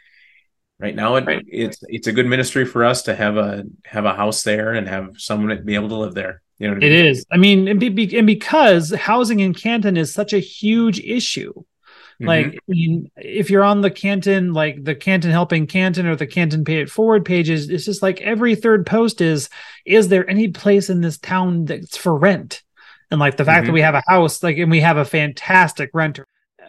right 0.78 0.94
now, 0.94 1.16
it, 1.16 1.26
right. 1.26 1.44
it's 1.46 1.78
it's 1.88 2.06
a 2.06 2.12
good 2.12 2.26
ministry 2.26 2.64
for 2.64 2.84
us 2.84 3.02
to 3.02 3.14
have 3.14 3.36
a 3.36 3.64
have 3.84 4.04
a 4.04 4.14
house 4.14 4.42
there 4.42 4.72
and 4.72 4.88
have 4.88 5.10
someone 5.16 5.64
be 5.64 5.74
able 5.74 5.88
to 5.88 5.96
live 5.96 6.14
there. 6.14 6.42
You 6.60 6.68
know, 6.68 6.76
it 6.76 6.84
I 6.84 6.88
mean? 6.88 7.06
is. 7.06 7.26
I 7.32 7.36
mean, 7.36 7.68
and, 7.68 7.80
be, 7.80 8.16
and 8.16 8.26
because 8.26 8.94
housing 8.94 9.40
in 9.40 9.54
Canton 9.54 9.96
is 9.96 10.14
such 10.14 10.32
a 10.32 10.38
huge 10.38 11.00
issue. 11.00 11.52
Mm-hmm. 11.52 12.26
Like. 12.26 12.46
I 12.46 12.58
mean, 12.68 13.10
if 13.16 13.50
you're 13.50 13.64
on 13.64 13.80
the 13.80 13.90
Canton, 13.90 14.52
like 14.52 14.84
the 14.84 14.94
Canton 14.94 15.32
Helping 15.32 15.66
Canton 15.66 16.06
or 16.06 16.14
the 16.14 16.26
Canton 16.26 16.64
Pay 16.64 16.82
It 16.82 16.90
Forward 16.90 17.24
pages, 17.24 17.68
it's 17.68 17.84
just 17.84 18.02
like 18.02 18.20
every 18.20 18.54
third 18.54 18.86
post 18.86 19.20
is, 19.20 19.48
is 19.84 20.06
there 20.06 20.28
any 20.30 20.48
place 20.48 20.88
in 20.88 21.00
this 21.00 21.18
town 21.18 21.64
that's 21.64 21.96
for 21.96 22.16
rent? 22.16 22.62
and 23.10 23.20
like 23.20 23.36
the 23.36 23.44
fact 23.44 23.62
mm-hmm. 23.62 23.66
that 23.66 23.72
we 23.72 23.80
have 23.80 23.94
a 23.94 24.02
house 24.06 24.42
like 24.42 24.58
and 24.58 24.70
we 24.70 24.80
have 24.80 24.96
a 24.96 25.04
fantastic 25.04 25.90
renter 25.92 26.26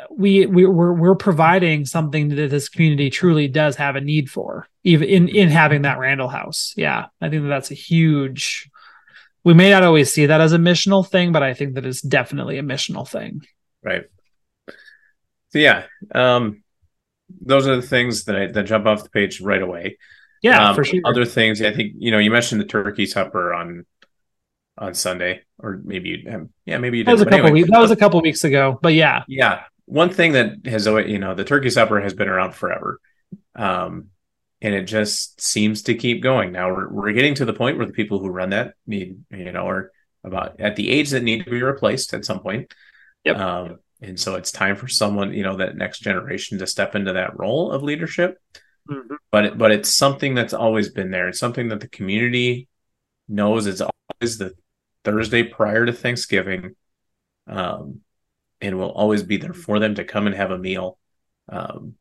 we, 0.10 0.48
we 0.48 0.66
we're 0.66 0.94
we're 0.94 1.16
providing 1.16 1.86
something 1.86 2.30
that 2.30 2.50
this 2.50 2.70
community 2.70 3.10
truly 3.10 3.48
does 3.48 3.76
have 3.76 3.96
a 3.96 4.02
need 4.02 4.30
for 4.30 4.68
even 4.84 5.08
in 5.08 5.28
in 5.30 5.50
having 5.50 5.84
that 5.84 6.00
Randall 6.00 6.28
house 6.28 6.74
yeah 6.76 7.06
i 7.22 7.30
think 7.30 7.44
that 7.44 7.50
that's 7.50 7.72
a 7.72 7.76
huge 7.76 8.70
we 9.44 9.54
may 9.54 9.70
not 9.70 9.84
always 9.84 10.14
see 10.14 10.26
that 10.28 10.42
as 10.42 10.54
a 10.54 10.58
missional 10.58 11.08
thing 11.08 11.32
but 11.32 11.44
i 11.44 11.54
think 11.54 11.76
that 11.76 11.86
it's 11.86 12.02
definitely 12.02 12.58
a 12.58 12.64
missional 12.64 13.08
thing 13.08 13.42
right 13.84 14.04
so 15.50 15.60
yeah 15.60 15.86
um 16.14 16.64
those 17.40 17.68
are 17.68 17.76
the 17.76 17.82
things 17.82 18.26
that 18.26 18.36
I, 18.36 18.48
that 18.48 18.64
jump 18.64 18.86
off 18.86 19.04
the 19.04 19.10
page 19.10 19.42
right 19.42 19.62
away 19.62 19.98
yeah 20.42 20.70
um, 20.70 20.76
for 20.76 20.84
sure 20.84 21.02
other 21.06 21.26
things 21.26 21.62
i 21.62 21.72
think 21.72 21.94
you 21.98 22.12
know 22.12 22.20
you 22.20 22.32
mentioned 22.32 22.62
the 22.62 22.66
turkey 22.66 23.06
supper 23.06 23.54
on 23.54 23.86
on 24.78 24.94
Sunday, 24.94 25.42
or 25.60 25.80
maybe 25.84 26.10
you, 26.10 26.50
yeah, 26.66 26.78
maybe 26.78 26.98
you 26.98 27.04
did. 27.04 27.10
That 27.10 27.14
was 27.14 27.22
a 27.22 27.26
couple 27.26 27.40
anyway, 27.40 27.52
weeks. 27.52 27.70
That 27.72 27.82
was 27.82 27.92
a 27.92 27.96
couple 27.96 28.22
weeks 28.22 28.44
ago, 28.44 28.80
but 28.82 28.94
yeah, 28.94 29.24
yeah. 29.28 29.64
One 29.86 30.10
thing 30.10 30.34
that 30.34 30.66
has 30.66 30.88
always, 30.88 31.10
you 31.10 31.20
know, 31.20 31.36
the 31.36 31.44
turkey 31.44 31.70
supper 31.70 32.00
has 32.00 32.14
been 32.14 32.30
around 32.30 32.56
forever, 32.56 33.00
um, 33.56 34.08
and 34.62 34.76
it 34.76 34.84
just 34.84 35.42
seems 35.42 35.84
to 35.84 35.96
keep 35.96 36.22
going. 36.22 36.52
Now 36.52 36.70
we're 36.70 36.90
we're 36.90 37.14
getting 37.14 37.36
to 37.36 37.46
the 37.46 37.54
point 37.54 37.78
where 37.78 37.88
the 37.88 37.94
people 37.94 38.20
who 38.20 38.30
run 38.30 38.52
that 38.52 38.76
need, 38.86 39.24
you 39.32 39.52
know, 39.52 39.68
are 39.68 39.92
about 40.24 40.60
at 40.60 40.76
the 40.76 40.90
age 40.90 41.10
that 41.12 41.24
need 41.24 41.44
to 41.44 41.52
be 41.52 41.64
replaced 41.64 42.14
at 42.14 42.26
some 42.26 42.40
point. 42.40 42.74
Yep. 43.24 43.38
Um, 43.38 43.80
and 44.02 44.20
so 44.20 44.36
it's 44.36 44.52
time 44.52 44.76
for 44.76 44.88
someone, 44.88 45.34
you 45.34 45.44
know, 45.44 45.58
that 45.58 45.76
next 45.76 46.00
generation 46.00 46.60
to 46.60 46.68
step 46.68 46.96
into 46.96 47.14
that 47.14 47.38
role 47.38 47.72
of 47.72 47.84
leadership. 47.84 48.40
Mm-hmm. 48.90 49.16
But 49.32 49.46
it, 49.46 49.58
but 49.58 49.72
it's 49.72 49.96
something 49.96 50.34
that's 50.36 50.54
always 50.54 50.90
been 50.90 51.12
there. 51.12 51.30
It's 51.30 51.40
something 51.40 51.70
that 51.70 51.80
the 51.80 51.88
community 51.88 52.68
knows. 53.28 53.68
It's 53.68 53.82
always 53.82 54.38
the 54.38 54.54
Thursday 55.04 55.44
prior 55.44 55.86
to 55.86 55.94
Thanksgiving. 55.94 56.76
Um, 57.48 58.02
and 58.60 58.78
we'll 58.78 58.92
always 58.92 59.24
be 59.24 59.38
there 59.38 59.54
for 59.54 59.80
them 59.80 59.96
to 59.96 60.04
come 60.04 60.28
and 60.28 60.36
have 60.36 60.52
a 60.52 60.58
meal 60.58 61.00
um, 61.50 61.96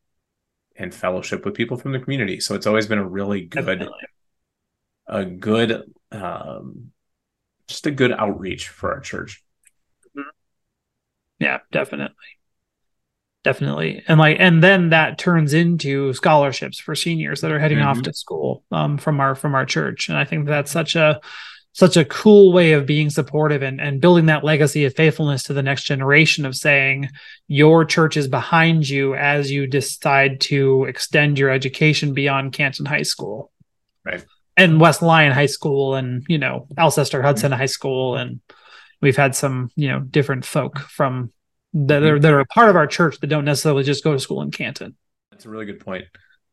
and 0.80 0.94
fellowship 0.94 1.44
with 1.44 1.54
people 1.54 1.76
from 1.76 1.92
the 1.92 2.00
community. 2.00 2.40
So 2.40 2.54
it's 2.54 2.66
always 2.66 2.86
been 2.86 2.98
a 2.98 3.08
really 3.08 3.42
good, 3.42 3.66
Definitely. 3.66 3.98
a 5.06 5.24
good 5.24 5.82
um, 6.12 6.92
just 7.68 7.86
a 7.86 7.90
good 7.90 8.12
outreach 8.12 8.68
for 8.68 8.92
our 8.92 9.00
church. 9.00 9.42
Yeah, 11.38 11.58
definitely. 11.72 12.14
Definitely. 13.42 14.02
And 14.06 14.20
like 14.20 14.36
and 14.38 14.62
then 14.62 14.90
that 14.90 15.16
turns 15.16 15.54
into 15.54 16.12
scholarships 16.12 16.78
for 16.78 16.94
seniors 16.94 17.40
that 17.40 17.50
are 17.50 17.58
heading 17.58 17.78
mm-hmm. 17.78 17.88
off 17.88 18.02
to 18.02 18.12
school 18.12 18.64
um, 18.70 18.98
from 18.98 19.18
our 19.20 19.34
from 19.34 19.54
our 19.54 19.64
church. 19.64 20.10
And 20.10 20.18
I 20.18 20.24
think 20.24 20.46
that's 20.46 20.70
such 20.70 20.96
a 20.96 21.20
such 21.72 21.96
a 21.96 22.04
cool 22.04 22.52
way 22.52 22.72
of 22.72 22.86
being 22.86 23.10
supportive 23.10 23.62
and, 23.62 23.80
and 23.80 24.00
building 24.00 24.26
that 24.26 24.44
legacy 24.44 24.84
of 24.84 24.94
faithfulness 24.94 25.44
to 25.44 25.52
the 25.52 25.62
next 25.62 25.84
generation 25.84 26.44
of 26.44 26.56
saying 26.56 27.08
your 27.46 27.84
church 27.84 28.16
is 28.16 28.26
behind 28.26 28.88
you 28.88 29.14
as 29.14 29.50
you 29.50 29.66
decide 29.66 30.40
to 30.40 30.84
extend 30.84 31.38
your 31.38 31.50
education 31.50 32.12
beyond 32.12 32.52
Canton 32.52 32.86
High 32.86 33.02
School. 33.02 33.52
Right. 34.04 34.24
And 34.56 34.80
West 34.80 35.00
Lyon 35.00 35.32
High 35.32 35.46
School 35.46 35.94
and, 35.94 36.24
you 36.28 36.38
know, 36.38 36.66
Alcester 36.76 37.22
Hudson 37.22 37.52
High 37.52 37.66
School. 37.66 38.16
And 38.16 38.40
we've 39.00 39.16
had 39.16 39.36
some, 39.36 39.70
you 39.76 39.88
know, 39.88 40.00
different 40.00 40.44
folk 40.44 40.78
from 40.80 41.32
that 41.72 42.02
are, 42.02 42.18
that 42.18 42.32
are 42.32 42.40
a 42.40 42.46
part 42.46 42.68
of 42.68 42.76
our 42.76 42.88
church 42.88 43.20
that 43.20 43.28
don't 43.28 43.44
necessarily 43.44 43.84
just 43.84 44.02
go 44.02 44.12
to 44.12 44.18
school 44.18 44.42
in 44.42 44.50
Canton. 44.50 44.96
That's 45.30 45.46
a 45.46 45.48
really 45.48 45.66
good 45.66 45.80
point. 45.80 46.06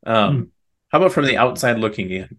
Um, 0.06 0.38
mm. 0.38 0.50
How 0.90 1.00
about 1.00 1.12
from 1.12 1.26
the 1.26 1.38
outside 1.38 1.80
looking 1.80 2.12
in? 2.12 2.38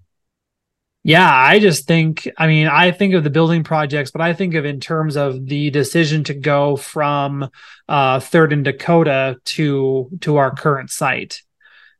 Yeah, 1.04 1.30
I 1.32 1.58
just 1.58 1.86
think, 1.86 2.28
I 2.36 2.46
mean, 2.46 2.66
I 2.66 2.90
think 2.90 3.14
of 3.14 3.24
the 3.24 3.30
building 3.30 3.64
projects, 3.64 4.10
but 4.10 4.20
I 4.20 4.34
think 4.34 4.54
of 4.54 4.66
in 4.66 4.78
terms 4.78 5.16
of 5.16 5.46
the 5.46 5.70
decision 5.70 6.24
to 6.24 6.34
go 6.34 6.76
from 6.76 7.48
uh, 7.88 8.20
Third 8.20 8.52
and 8.52 8.64
Dakota 8.64 9.38
to 9.44 10.10
to 10.20 10.36
our 10.36 10.54
current 10.54 10.90
site. 10.90 11.40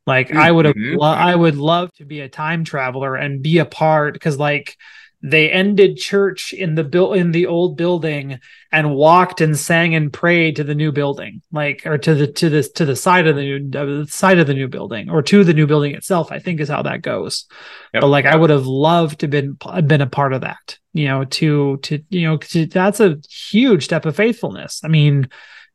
Like 0.06 0.28
mm-hmm. 0.28 0.38
I 0.38 0.50
would 0.50 0.64
have, 0.66 0.74
lo- 0.76 1.06
I 1.06 1.34
would 1.34 1.56
love 1.56 1.92
to 1.94 2.04
be 2.04 2.20
a 2.20 2.28
time 2.28 2.64
traveler 2.64 3.14
and 3.14 3.42
be 3.42 3.58
a 3.58 3.64
part 3.64 4.14
because, 4.14 4.38
like, 4.38 4.76
they 5.22 5.50
ended 5.50 5.96
church 5.96 6.52
in 6.52 6.76
the 6.76 6.84
built 6.84 7.16
in 7.16 7.32
the 7.32 7.46
old 7.46 7.76
building 7.76 8.38
and 8.70 8.94
walked 8.94 9.40
and 9.40 9.58
sang 9.58 9.94
and 9.94 10.12
prayed 10.12 10.54
to 10.56 10.62
the 10.62 10.74
new 10.74 10.92
building 10.92 11.42
like 11.50 11.84
or 11.84 11.98
to 11.98 12.14
the 12.14 12.26
to 12.26 12.48
the 12.48 12.62
to 12.62 12.84
the 12.84 12.94
side 12.94 13.26
of 13.26 13.34
the 13.34 13.42
new 13.42 13.78
uh, 13.78 14.06
side 14.06 14.38
of 14.38 14.46
the 14.46 14.54
new 14.54 14.68
building 14.68 15.10
or 15.10 15.20
to 15.20 15.42
the 15.42 15.54
new 15.54 15.66
building 15.66 15.94
itself 15.94 16.30
i 16.30 16.38
think 16.38 16.60
is 16.60 16.68
how 16.68 16.82
that 16.82 17.02
goes 17.02 17.46
yep. 17.92 18.00
but 18.00 18.08
like 18.08 18.26
i 18.26 18.36
would 18.36 18.50
have 18.50 18.66
loved 18.66 19.20
to 19.20 19.28
been 19.28 19.56
been 19.86 20.00
a 20.00 20.06
part 20.06 20.32
of 20.32 20.42
that 20.42 20.78
you 20.92 21.06
know 21.06 21.24
to 21.24 21.78
to 21.78 22.00
you 22.10 22.22
know 22.22 22.36
to, 22.36 22.66
that's 22.66 23.00
a 23.00 23.16
huge 23.28 23.84
step 23.84 24.06
of 24.06 24.14
faithfulness 24.14 24.80
i 24.84 24.88
mean 24.88 25.28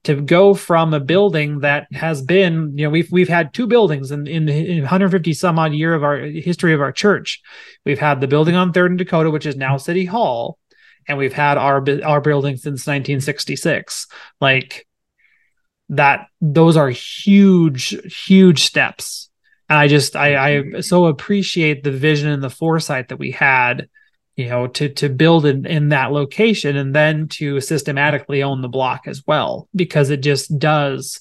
to 0.04 0.22
go 0.22 0.54
from 0.54 0.94
a 0.94 1.00
building 1.00 1.60
that 1.60 1.88
has 1.94 2.22
been, 2.22 2.78
you 2.78 2.86
know, 2.86 2.90
we've 2.90 3.12
we've 3.12 3.30
had 3.30 3.54
two 3.54 3.68
buildings 3.68 4.12
in, 4.12 4.28
in, 4.28 4.50
in 4.50 4.80
150 4.80 5.34
some 5.34 5.58
odd 5.58 5.74
year 5.74 5.94
of 5.94 6.04
our 6.04 6.18
history 6.18 6.74
of 6.74 6.82
our 6.82 6.92
church. 6.92 7.42
We've 7.86 8.00
had 8.00 8.20
the 8.20 8.28
building 8.28 8.56
on 8.56 8.74
Third 8.74 8.92
and 8.92 8.98
Dakota, 8.98 9.32
which 9.32 9.46
is 9.46 9.56
now 9.56 9.78
City 9.78 10.06
Hall, 10.06 10.60
and 11.08 11.18
we've 11.18 11.34
had 11.34 11.58
our 11.58 11.84
our 12.04 12.22
building 12.22 12.58
since 12.58 12.86
1966. 12.86 14.08
Like 14.42 14.88
that, 15.90 16.28
those 16.42 16.76
are 16.76 16.90
huge, 16.90 17.96
huge 18.26 18.64
steps. 18.64 19.30
And 19.70 19.80
I 19.80 19.88
just 19.88 20.16
I 20.18 20.58
I 20.58 20.80
so 20.82 21.06
appreciate 21.06 21.84
the 21.84 21.92
vision 21.92 22.30
and 22.30 22.44
the 22.44 22.50
foresight 22.50 23.08
that 23.08 23.18
we 23.18 23.32
had 23.32 23.88
you 24.36 24.50
know 24.50 24.68
to 24.68 24.90
to 24.90 25.10
build 25.10 25.46
in 25.46 25.66
in 25.66 25.90
that 25.90 26.12
location 26.12 26.76
and 26.76 26.96
then 26.96 27.28
to 27.28 27.60
systematically 27.62 28.44
own 28.44 28.62
the 28.62 28.70
block 28.70 29.08
as 29.08 29.24
well 29.28 29.68
because 29.76 30.10
it 30.10 30.22
just 30.22 30.58
does 30.58 31.20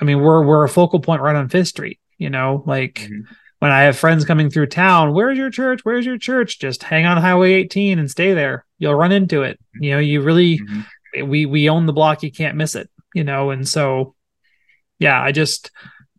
i 0.00 0.04
mean 0.04 0.20
we're 0.20 0.44
we're 0.44 0.64
a 0.64 0.68
focal 0.68 1.00
point 1.00 1.22
right 1.22 1.36
on 1.36 1.48
fifth 1.48 1.68
street 1.68 2.00
you 2.18 2.30
know 2.30 2.62
like 2.66 2.94
mm-hmm. 2.94 3.20
when 3.58 3.70
i 3.70 3.82
have 3.82 3.98
friends 3.98 4.24
coming 4.24 4.48
through 4.48 4.66
town 4.66 5.12
where's 5.12 5.38
your 5.38 5.50
church? 5.50 5.80
Where's 5.84 6.06
your 6.06 6.18
church? 6.18 6.58
Just 6.58 6.82
hang 6.82 7.06
on 7.06 7.16
highway 7.16 7.52
18 7.52 7.98
and 7.98 8.10
stay 8.10 8.32
there. 8.32 8.64
You'll 8.78 8.94
run 8.94 9.12
into 9.12 9.42
it. 9.42 9.58
You 9.78 9.92
know 9.92 9.98
you 9.98 10.22
really 10.22 10.58
mm-hmm. 10.58 11.28
we 11.28 11.46
we 11.46 11.68
own 11.68 11.86
the 11.86 11.92
block 11.92 12.22
you 12.22 12.32
can't 12.32 12.56
miss 12.56 12.74
it 12.74 12.88
you 13.14 13.24
know 13.24 13.50
and 13.50 13.66
so 13.66 14.14
yeah 14.98 15.22
i 15.22 15.32
just 15.32 15.70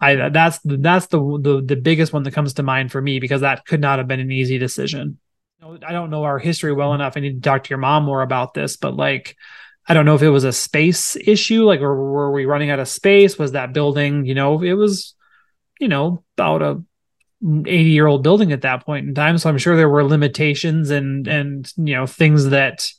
i 0.01 0.29
that's 0.29 0.59
that's 0.63 1.07
the 1.07 1.19
the, 1.19 1.61
the 1.63 1.75
biggest 1.75 2.13
one 2.13 2.23
that 2.23 2.33
comes 2.33 2.53
to 2.53 2.63
mind 2.63 2.91
for 2.91 3.01
me 3.01 3.19
because 3.19 3.41
that 3.41 3.65
could 3.65 3.81
not 3.81 3.99
have 3.99 4.07
been 4.07 4.19
an 4.19 4.31
easy 4.31 4.57
decision 4.57 5.19
I 5.61 5.91
don't 5.91 6.09
know 6.09 6.23
our 6.23 6.39
history 6.39 6.73
well 6.73 6.93
enough. 6.93 7.13
I 7.15 7.21
need 7.21 7.41
to 7.41 7.49
talk 7.49 7.63
to 7.63 7.69
your 7.69 7.79
mom 7.79 8.03
more 8.03 8.21
about 8.21 8.53
this, 8.53 8.77
but 8.77 8.95
like, 8.95 9.35
I 9.87 9.93
don't 9.93 10.05
know 10.05 10.15
if 10.15 10.21
it 10.21 10.29
was 10.29 10.43
a 10.43 10.51
space 10.51 11.15
issue, 11.15 11.63
like, 11.63 11.81
or 11.81 11.95
were 11.95 12.31
we 12.31 12.45
running 12.45 12.69
out 12.69 12.79
of 12.79 12.87
space? 12.87 13.37
Was 13.37 13.53
that 13.53 13.73
building, 13.73 14.25
you 14.25 14.35
know, 14.35 14.61
it 14.61 14.73
was, 14.73 15.15
you 15.79 15.87
know, 15.87 16.23
about 16.37 16.61
a 16.61 16.83
80 17.43 17.89
year 17.89 18.07
old 18.07 18.23
building 18.23 18.51
at 18.51 18.61
that 18.61 18.85
point 18.85 19.07
in 19.07 19.13
time. 19.13 19.37
So 19.37 19.49
I'm 19.49 19.57
sure 19.57 19.75
there 19.75 19.89
were 19.89 20.03
limitations 20.03 20.89
and, 20.89 21.27
and, 21.27 21.71
you 21.77 21.95
know, 21.95 22.07
things 22.07 22.49
that 22.49 22.89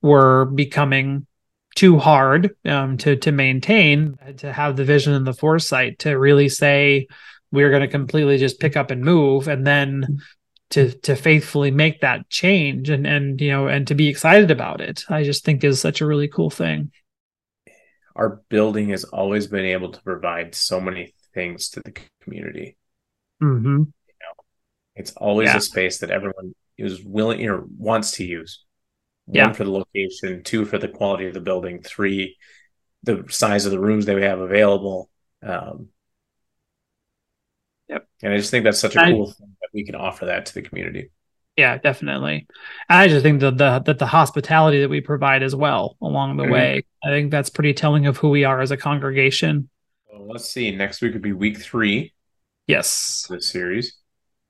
were 0.00 0.44
becoming 0.44 1.26
too 1.74 1.98
hard 1.98 2.54
um, 2.64 2.96
to, 2.98 3.16
to 3.16 3.32
maintain, 3.32 4.16
to 4.38 4.52
have 4.52 4.76
the 4.76 4.84
vision 4.84 5.12
and 5.12 5.26
the 5.26 5.32
foresight 5.32 6.00
to 6.00 6.18
really 6.18 6.48
say, 6.48 7.08
we're 7.50 7.70
going 7.70 7.82
to 7.82 7.88
completely 7.88 8.36
just 8.36 8.60
pick 8.60 8.76
up 8.76 8.90
and 8.90 9.02
move 9.02 9.48
and 9.48 9.66
then 9.66 10.20
to 10.70 10.92
to 11.00 11.16
faithfully 11.16 11.70
make 11.70 12.00
that 12.00 12.28
change 12.28 12.90
and 12.90 13.06
and 13.06 13.40
you 13.40 13.50
know 13.50 13.68
and 13.68 13.86
to 13.86 13.94
be 13.94 14.08
excited 14.08 14.50
about 14.50 14.80
it 14.80 15.04
i 15.08 15.22
just 15.22 15.44
think 15.44 15.64
is 15.64 15.80
such 15.80 16.00
a 16.00 16.06
really 16.06 16.28
cool 16.28 16.50
thing 16.50 16.90
our 18.16 18.40
building 18.48 18.88
has 18.88 19.04
always 19.04 19.46
been 19.46 19.64
able 19.64 19.92
to 19.92 20.02
provide 20.02 20.54
so 20.54 20.80
many 20.80 21.14
things 21.34 21.70
to 21.70 21.80
the 21.80 21.94
community 22.20 22.76
mm-hmm. 23.42 23.78
you 23.78 23.84
know, 24.20 24.44
it's 24.94 25.12
always 25.12 25.48
yeah. 25.48 25.56
a 25.56 25.60
space 25.60 25.98
that 25.98 26.10
everyone 26.10 26.54
is 26.76 27.02
willing 27.02 27.46
or 27.48 27.64
wants 27.76 28.12
to 28.12 28.24
use 28.24 28.64
one 29.26 29.36
yeah. 29.36 29.52
for 29.52 29.64
the 29.64 29.70
location 29.70 30.42
two 30.42 30.64
for 30.64 30.78
the 30.78 30.88
quality 30.88 31.26
of 31.26 31.34
the 31.34 31.40
building 31.40 31.82
three 31.82 32.36
the 33.04 33.24
size 33.28 33.64
of 33.64 33.72
the 33.72 33.80
rooms 33.80 34.06
that 34.06 34.16
we 34.16 34.22
have 34.22 34.40
available 34.40 35.08
um, 35.42 35.88
Yep. 37.88 38.08
And 38.22 38.32
I 38.32 38.36
just 38.36 38.50
think 38.50 38.64
that's 38.64 38.78
such 38.78 38.96
a 38.96 39.00
I, 39.00 39.12
cool 39.12 39.30
thing 39.30 39.56
that 39.60 39.68
we 39.72 39.84
can 39.84 39.94
offer 39.94 40.26
that 40.26 40.46
to 40.46 40.54
the 40.54 40.62
community. 40.62 41.10
Yeah, 41.56 41.76
definitely. 41.76 42.46
I 42.88 43.08
just 43.08 43.24
think 43.24 43.40
that 43.40 43.58
the 43.58 43.80
that 43.80 43.98
the 43.98 44.06
hospitality 44.06 44.80
that 44.82 44.90
we 44.90 45.00
provide 45.00 45.42
as 45.42 45.56
well 45.56 45.96
along 46.00 46.36
the 46.36 46.44
mm-hmm. 46.44 46.52
way, 46.52 46.84
I 47.02 47.08
think 47.08 47.32
that's 47.32 47.50
pretty 47.50 47.74
telling 47.74 48.06
of 48.06 48.16
who 48.16 48.28
we 48.30 48.44
are 48.44 48.60
as 48.60 48.70
a 48.70 48.76
congregation. 48.76 49.68
Well, 50.12 50.28
let's 50.28 50.48
see. 50.48 50.74
Next 50.74 51.02
week 51.02 51.14
would 51.14 51.22
be 51.22 51.32
week 51.32 51.58
three. 51.58 52.14
Yes. 52.68 53.26
The 53.28 53.42
series. 53.42 53.96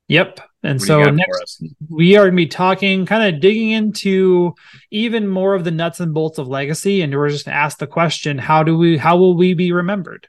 Yep. 0.08 0.40
And 0.62 0.80
what 0.80 0.86
so 0.86 1.02
next 1.10 1.62
we 1.88 2.16
are 2.16 2.24
going 2.24 2.32
to 2.32 2.36
be 2.36 2.46
talking, 2.46 3.06
kind 3.06 3.34
of 3.34 3.40
digging 3.40 3.70
into 3.70 4.54
even 4.90 5.28
more 5.28 5.54
of 5.54 5.64
the 5.64 5.70
nuts 5.70 6.00
and 6.00 6.12
bolts 6.12 6.38
of 6.38 6.48
legacy, 6.48 7.00
and 7.02 7.14
we're 7.14 7.28
just 7.28 7.44
to 7.44 7.54
ask 7.54 7.78
the 7.78 7.86
question: 7.86 8.38
How 8.38 8.62
do 8.62 8.76
we? 8.76 8.96
How 8.96 9.16
will 9.16 9.36
we 9.36 9.54
be 9.54 9.72
remembered? 9.72 10.28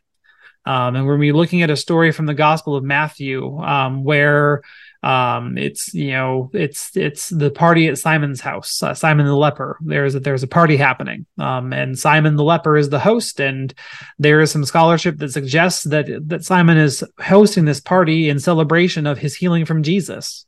Um, 0.66 0.96
and 0.96 1.06
we're 1.06 1.18
be 1.18 1.32
looking 1.32 1.62
at 1.62 1.70
a 1.70 1.78
story 1.78 2.12
from 2.12 2.26
the 2.26 2.34
Gospel 2.34 2.76
of 2.76 2.84
Matthew 2.84 3.60
um, 3.60 4.04
where 4.04 4.62
um, 5.02 5.58
it's 5.58 5.94
you 5.94 6.12
know 6.12 6.52
it's 6.54 6.96
it's 6.96 7.30
the 7.30 7.50
party 7.50 7.88
at 7.88 7.98
Simon's 7.98 8.42
house. 8.42 8.84
Uh, 8.84 8.94
Simon 8.94 9.26
the 9.26 9.36
leper. 9.36 9.78
There's 9.82 10.16
a, 10.16 10.20
there's 10.20 10.44
a 10.44 10.48
party 10.48 10.76
happening, 10.76 11.26
um, 11.38 11.72
and 11.72 11.98
Simon 11.98 12.36
the 12.36 12.44
leper 12.44 12.76
is 12.76 12.90
the 12.90 13.00
host. 13.00 13.40
And 13.40 13.74
there 14.18 14.42
is 14.42 14.52
some 14.52 14.66
scholarship 14.66 15.18
that 15.18 15.32
suggests 15.32 15.84
that 15.86 16.08
that 16.28 16.44
Simon 16.44 16.78
is 16.78 17.04
hosting 17.20 17.66
this 17.66 17.80
party 17.80 18.28
in 18.28 18.40
celebration 18.40 19.08
of 19.08 19.18
his 19.18 19.36
healing 19.36 19.66
from 19.66 19.84
Jesus. 19.84 20.46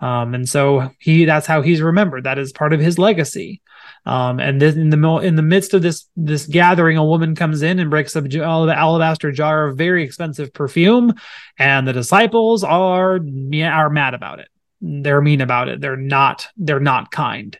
Um, 0.00 0.34
and 0.34 0.48
so 0.48 0.90
he 0.98 1.24
that's 1.24 1.46
how 1.46 1.62
he's 1.62 1.80
remembered. 1.80 2.24
That 2.24 2.38
is 2.38 2.52
part 2.52 2.72
of 2.72 2.80
his 2.80 2.98
legacy. 2.98 3.62
Um, 4.04 4.40
and 4.40 4.60
then 4.60 4.78
in 4.78 4.90
the 4.90 5.18
in 5.18 5.36
the 5.36 5.42
midst 5.42 5.74
of 5.74 5.82
this 5.82 6.08
this 6.16 6.46
gathering, 6.46 6.96
a 6.96 7.04
woman 7.04 7.34
comes 7.34 7.62
in 7.62 7.78
and 7.78 7.90
breaks 7.90 8.16
up 8.16 8.24
the 8.24 8.42
alabaster 8.42 9.30
jar 9.30 9.68
of 9.68 9.78
very 9.78 10.02
expensive 10.02 10.52
perfume, 10.52 11.14
and 11.58 11.86
the 11.86 11.92
disciples 11.92 12.64
are 12.64 13.20
are 13.20 13.90
mad 13.90 14.14
about 14.14 14.40
it. 14.40 14.48
They're 14.80 15.22
mean 15.22 15.40
about 15.40 15.68
it. 15.68 15.80
They're 15.80 15.96
not 15.96 16.48
they're 16.56 16.80
not 16.80 17.12
kind. 17.12 17.56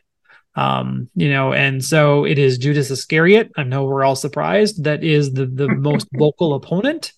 Um, 0.55 1.09
you 1.15 1.31
know, 1.31 1.53
and 1.53 1.83
so 1.83 2.25
it 2.25 2.37
is 2.37 2.57
Judas 2.57 2.91
Iscariot. 2.91 3.51
I 3.57 3.63
know 3.63 3.85
we're 3.85 4.03
all 4.03 4.15
surprised. 4.15 4.83
That 4.83 5.03
is 5.03 5.31
the 5.31 5.45
the 5.45 5.67
most 5.75 6.07
vocal 6.13 6.55
opponent. 6.55 7.13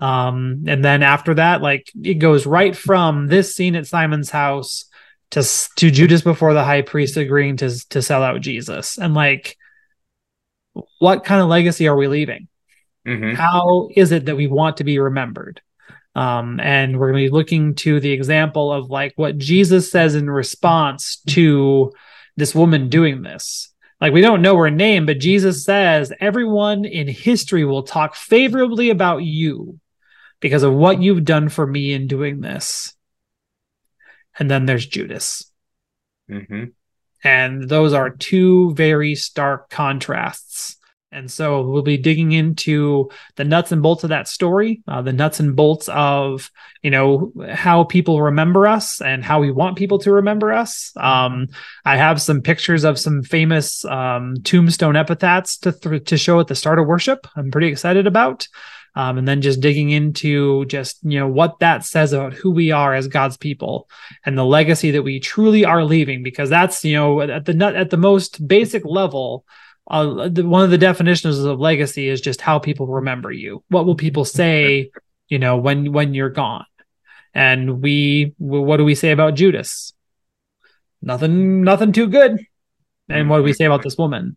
Um, 0.00 0.64
and 0.66 0.82
then 0.82 1.02
after 1.02 1.34
that, 1.34 1.60
like 1.60 1.92
it 2.02 2.14
goes 2.14 2.46
right 2.46 2.74
from 2.74 3.26
this 3.26 3.54
scene 3.54 3.76
at 3.76 3.86
Simon's 3.86 4.30
house 4.30 4.86
to 5.30 5.42
to 5.76 5.90
Judas 5.90 6.22
before 6.22 6.54
the 6.54 6.64
high 6.64 6.82
priest 6.82 7.16
agreeing 7.16 7.56
to 7.58 7.88
to 7.90 8.02
sell 8.02 8.22
out 8.22 8.40
Jesus. 8.40 8.98
And 8.98 9.14
like 9.14 9.56
what 10.98 11.24
kind 11.24 11.40
of 11.40 11.48
legacy 11.48 11.88
are 11.88 11.96
we 11.96 12.08
leaving? 12.08 12.48
Mm-hmm. 13.06 13.34
How 13.34 13.88
is 13.94 14.12
it 14.12 14.26
that 14.26 14.36
we 14.36 14.46
want 14.46 14.78
to 14.78 14.84
be 14.84 14.98
remembered? 14.98 15.60
Um, 16.14 16.58
and 16.60 16.98
we're 16.98 17.12
going 17.12 17.24
to 17.24 17.30
be 17.30 17.34
looking 17.34 17.74
to 17.76 18.00
the 18.00 18.10
example 18.10 18.72
of 18.72 18.90
like 18.90 19.12
what 19.16 19.38
Jesus 19.38 19.90
says 19.90 20.14
in 20.14 20.28
response 20.28 21.22
to 21.28 21.92
this 22.36 22.54
woman 22.54 22.88
doing 22.88 23.22
this. 23.22 23.72
Like 24.00 24.12
we 24.12 24.20
don't 24.20 24.42
know 24.42 24.56
her 24.56 24.70
name, 24.70 25.06
but 25.06 25.20
Jesus 25.20 25.64
says 25.64 26.12
everyone 26.20 26.84
in 26.84 27.06
history 27.06 27.64
will 27.64 27.82
talk 27.82 28.16
favorably 28.16 28.90
about 28.90 29.22
you 29.22 29.78
because 30.40 30.62
of 30.62 30.72
what 30.72 31.02
you've 31.02 31.24
done 31.24 31.48
for 31.48 31.66
me 31.66 31.92
in 31.92 32.06
doing 32.06 32.40
this 32.40 32.94
and 34.38 34.50
then 34.50 34.66
there's 34.66 34.86
Judas. 34.86 35.50
Mm-hmm. 36.30 36.64
And 37.22 37.68
those 37.68 37.92
are 37.92 38.10
two 38.10 38.72
very 38.74 39.14
stark 39.14 39.68
contrasts. 39.68 40.76
And 41.12 41.28
so 41.28 41.62
we'll 41.62 41.82
be 41.82 41.96
digging 41.96 42.30
into 42.30 43.10
the 43.34 43.42
nuts 43.42 43.72
and 43.72 43.82
bolts 43.82 44.04
of 44.04 44.10
that 44.10 44.28
story, 44.28 44.80
uh, 44.86 45.02
the 45.02 45.12
nuts 45.12 45.40
and 45.40 45.56
bolts 45.56 45.88
of, 45.88 46.52
you 46.82 46.90
know, 46.90 47.32
how 47.52 47.82
people 47.82 48.22
remember 48.22 48.68
us 48.68 49.02
and 49.02 49.24
how 49.24 49.40
we 49.40 49.50
want 49.50 49.76
people 49.76 49.98
to 50.00 50.12
remember 50.12 50.52
us. 50.52 50.92
Um, 50.96 51.48
I 51.84 51.96
have 51.96 52.22
some 52.22 52.42
pictures 52.42 52.84
of 52.84 52.96
some 52.96 53.24
famous 53.24 53.84
um, 53.86 54.36
tombstone 54.44 54.94
epitaphs 54.94 55.58
to, 55.58 55.72
th- 55.72 56.04
to 56.04 56.16
show 56.16 56.38
at 56.38 56.46
the 56.46 56.54
start 56.54 56.78
of 56.78 56.86
worship. 56.86 57.26
I'm 57.34 57.50
pretty 57.50 57.66
excited 57.68 58.06
about. 58.06 58.46
Um, 58.96 59.18
and 59.18 59.28
then 59.28 59.40
just 59.40 59.60
digging 59.60 59.90
into 59.90 60.64
just 60.66 60.98
you 61.02 61.18
know 61.20 61.28
what 61.28 61.60
that 61.60 61.84
says 61.84 62.12
about 62.12 62.34
who 62.34 62.50
we 62.50 62.72
are 62.72 62.92
as 62.92 63.06
God's 63.06 63.36
people 63.36 63.88
and 64.24 64.36
the 64.36 64.44
legacy 64.44 64.90
that 64.90 65.02
we 65.02 65.20
truly 65.20 65.64
are 65.64 65.84
leaving, 65.84 66.22
because 66.22 66.50
that's 66.50 66.84
you 66.84 66.96
know 66.96 67.20
at 67.20 67.44
the 67.44 67.72
at 67.76 67.90
the 67.90 67.96
most 67.96 68.46
basic 68.46 68.84
level, 68.84 69.44
uh, 69.88 70.28
one 70.28 70.64
of 70.64 70.70
the 70.70 70.78
definitions 70.78 71.38
of 71.38 71.60
legacy 71.60 72.08
is 72.08 72.20
just 72.20 72.40
how 72.40 72.58
people 72.58 72.86
remember 72.86 73.30
you. 73.30 73.62
What 73.68 73.86
will 73.86 73.94
people 73.94 74.24
say, 74.24 74.90
you 75.28 75.38
know, 75.38 75.56
when 75.56 75.92
when 75.92 76.14
you're 76.14 76.30
gone? 76.30 76.64
And 77.34 77.80
we, 77.80 78.34
what 78.38 78.78
do 78.78 78.84
we 78.84 78.94
say 78.94 79.12
about 79.12 79.34
Judas? 79.34 79.92
Nothing, 81.00 81.62
nothing 81.62 81.92
too 81.92 82.08
good. 82.08 82.44
And 83.08 83.28
what 83.28 83.38
do 83.38 83.42
we 83.42 83.52
say 83.52 83.64
about 83.64 83.82
this 83.82 83.96
woman? 83.96 84.36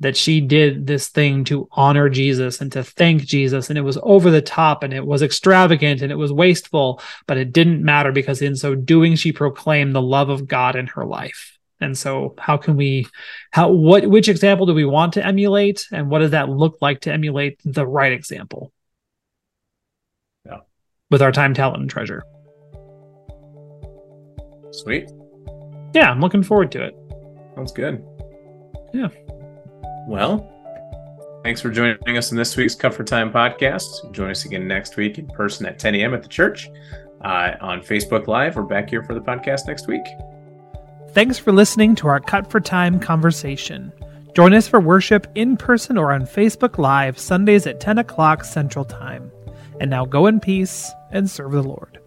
That 0.00 0.16
she 0.16 0.40
did 0.40 0.86
this 0.86 1.08
thing 1.08 1.44
to 1.44 1.68
honor 1.72 2.08
Jesus 2.08 2.60
and 2.60 2.70
to 2.72 2.84
thank 2.84 3.22
Jesus. 3.22 3.68
And 3.68 3.78
it 3.78 3.82
was 3.82 3.98
over 4.02 4.30
the 4.30 4.42
top 4.42 4.82
and 4.82 4.94
it 4.94 5.04
was 5.04 5.22
extravagant 5.22 6.02
and 6.02 6.12
it 6.12 6.16
was 6.16 6.32
wasteful, 6.32 7.00
but 7.26 7.36
it 7.36 7.52
didn't 7.52 7.82
matter 7.82 8.12
because 8.12 8.40
in 8.40 8.54
so 8.54 8.74
doing, 8.74 9.16
she 9.16 9.32
proclaimed 9.32 9.94
the 9.94 10.02
love 10.02 10.28
of 10.28 10.46
God 10.46 10.76
in 10.76 10.86
her 10.88 11.04
life. 11.04 11.58
And 11.80 11.96
so 11.96 12.34
how 12.38 12.56
can 12.56 12.76
we, 12.76 13.06
how, 13.50 13.70
what, 13.70 14.06
which 14.06 14.28
example 14.28 14.66
do 14.66 14.74
we 14.74 14.84
want 14.84 15.14
to 15.14 15.24
emulate? 15.24 15.86
And 15.92 16.10
what 16.10 16.20
does 16.20 16.32
that 16.32 16.48
look 16.48 16.78
like 16.80 17.00
to 17.02 17.12
emulate 17.12 17.60
the 17.64 17.86
right 17.86 18.12
example? 18.12 18.72
Yeah. 20.44 20.58
With 21.10 21.22
our 21.22 21.32
time, 21.32 21.54
talent, 21.54 21.80
and 21.80 21.90
treasure. 21.90 22.22
Sweet. 24.70 25.08
Yeah, 25.94 26.10
I'm 26.10 26.20
looking 26.20 26.42
forward 26.42 26.70
to 26.72 26.84
it. 26.84 26.94
Sounds 27.54 27.72
good. 27.72 28.04
Yeah. 28.92 29.08
Well, 30.08 30.50
thanks 31.44 31.60
for 31.60 31.68
joining 31.68 32.16
us 32.16 32.30
in 32.30 32.38
this 32.38 32.56
week's 32.56 32.74
Cut 32.74 32.94
for 32.94 33.04
Time 33.04 33.30
podcast. 33.30 34.10
Join 34.10 34.30
us 34.30 34.46
again 34.46 34.66
next 34.66 34.96
week 34.96 35.18
in 35.18 35.26
person 35.26 35.66
at 35.66 35.78
10 35.78 35.96
a.m. 35.96 36.14
at 36.14 36.22
the 36.22 36.30
church, 36.30 36.70
uh, 37.20 37.52
on 37.60 37.82
Facebook 37.82 38.26
Live. 38.26 38.56
We're 38.56 38.62
back 38.62 38.88
here 38.88 39.04
for 39.04 39.12
the 39.12 39.20
podcast 39.20 39.66
next 39.66 39.86
week. 39.86 40.00
Thanks 41.10 41.36
for 41.36 41.52
listening 41.52 41.94
to 41.96 42.08
our 42.08 42.20
Cut 42.20 42.50
for 42.50 42.58
Time 42.58 42.98
conversation. 42.98 43.92
Join 44.34 44.54
us 44.54 44.66
for 44.66 44.80
worship 44.80 45.26
in 45.34 45.58
person 45.58 45.98
or 45.98 46.10
on 46.10 46.22
Facebook 46.22 46.78
Live 46.78 47.18
Sundays 47.18 47.66
at 47.66 47.78
10 47.78 47.98
o'clock 47.98 48.44
Central 48.44 48.86
Time. 48.86 49.30
And 49.78 49.90
now 49.90 50.06
go 50.06 50.26
in 50.26 50.40
peace 50.40 50.90
and 51.10 51.28
serve 51.28 51.52
the 51.52 51.62
Lord. 51.62 51.98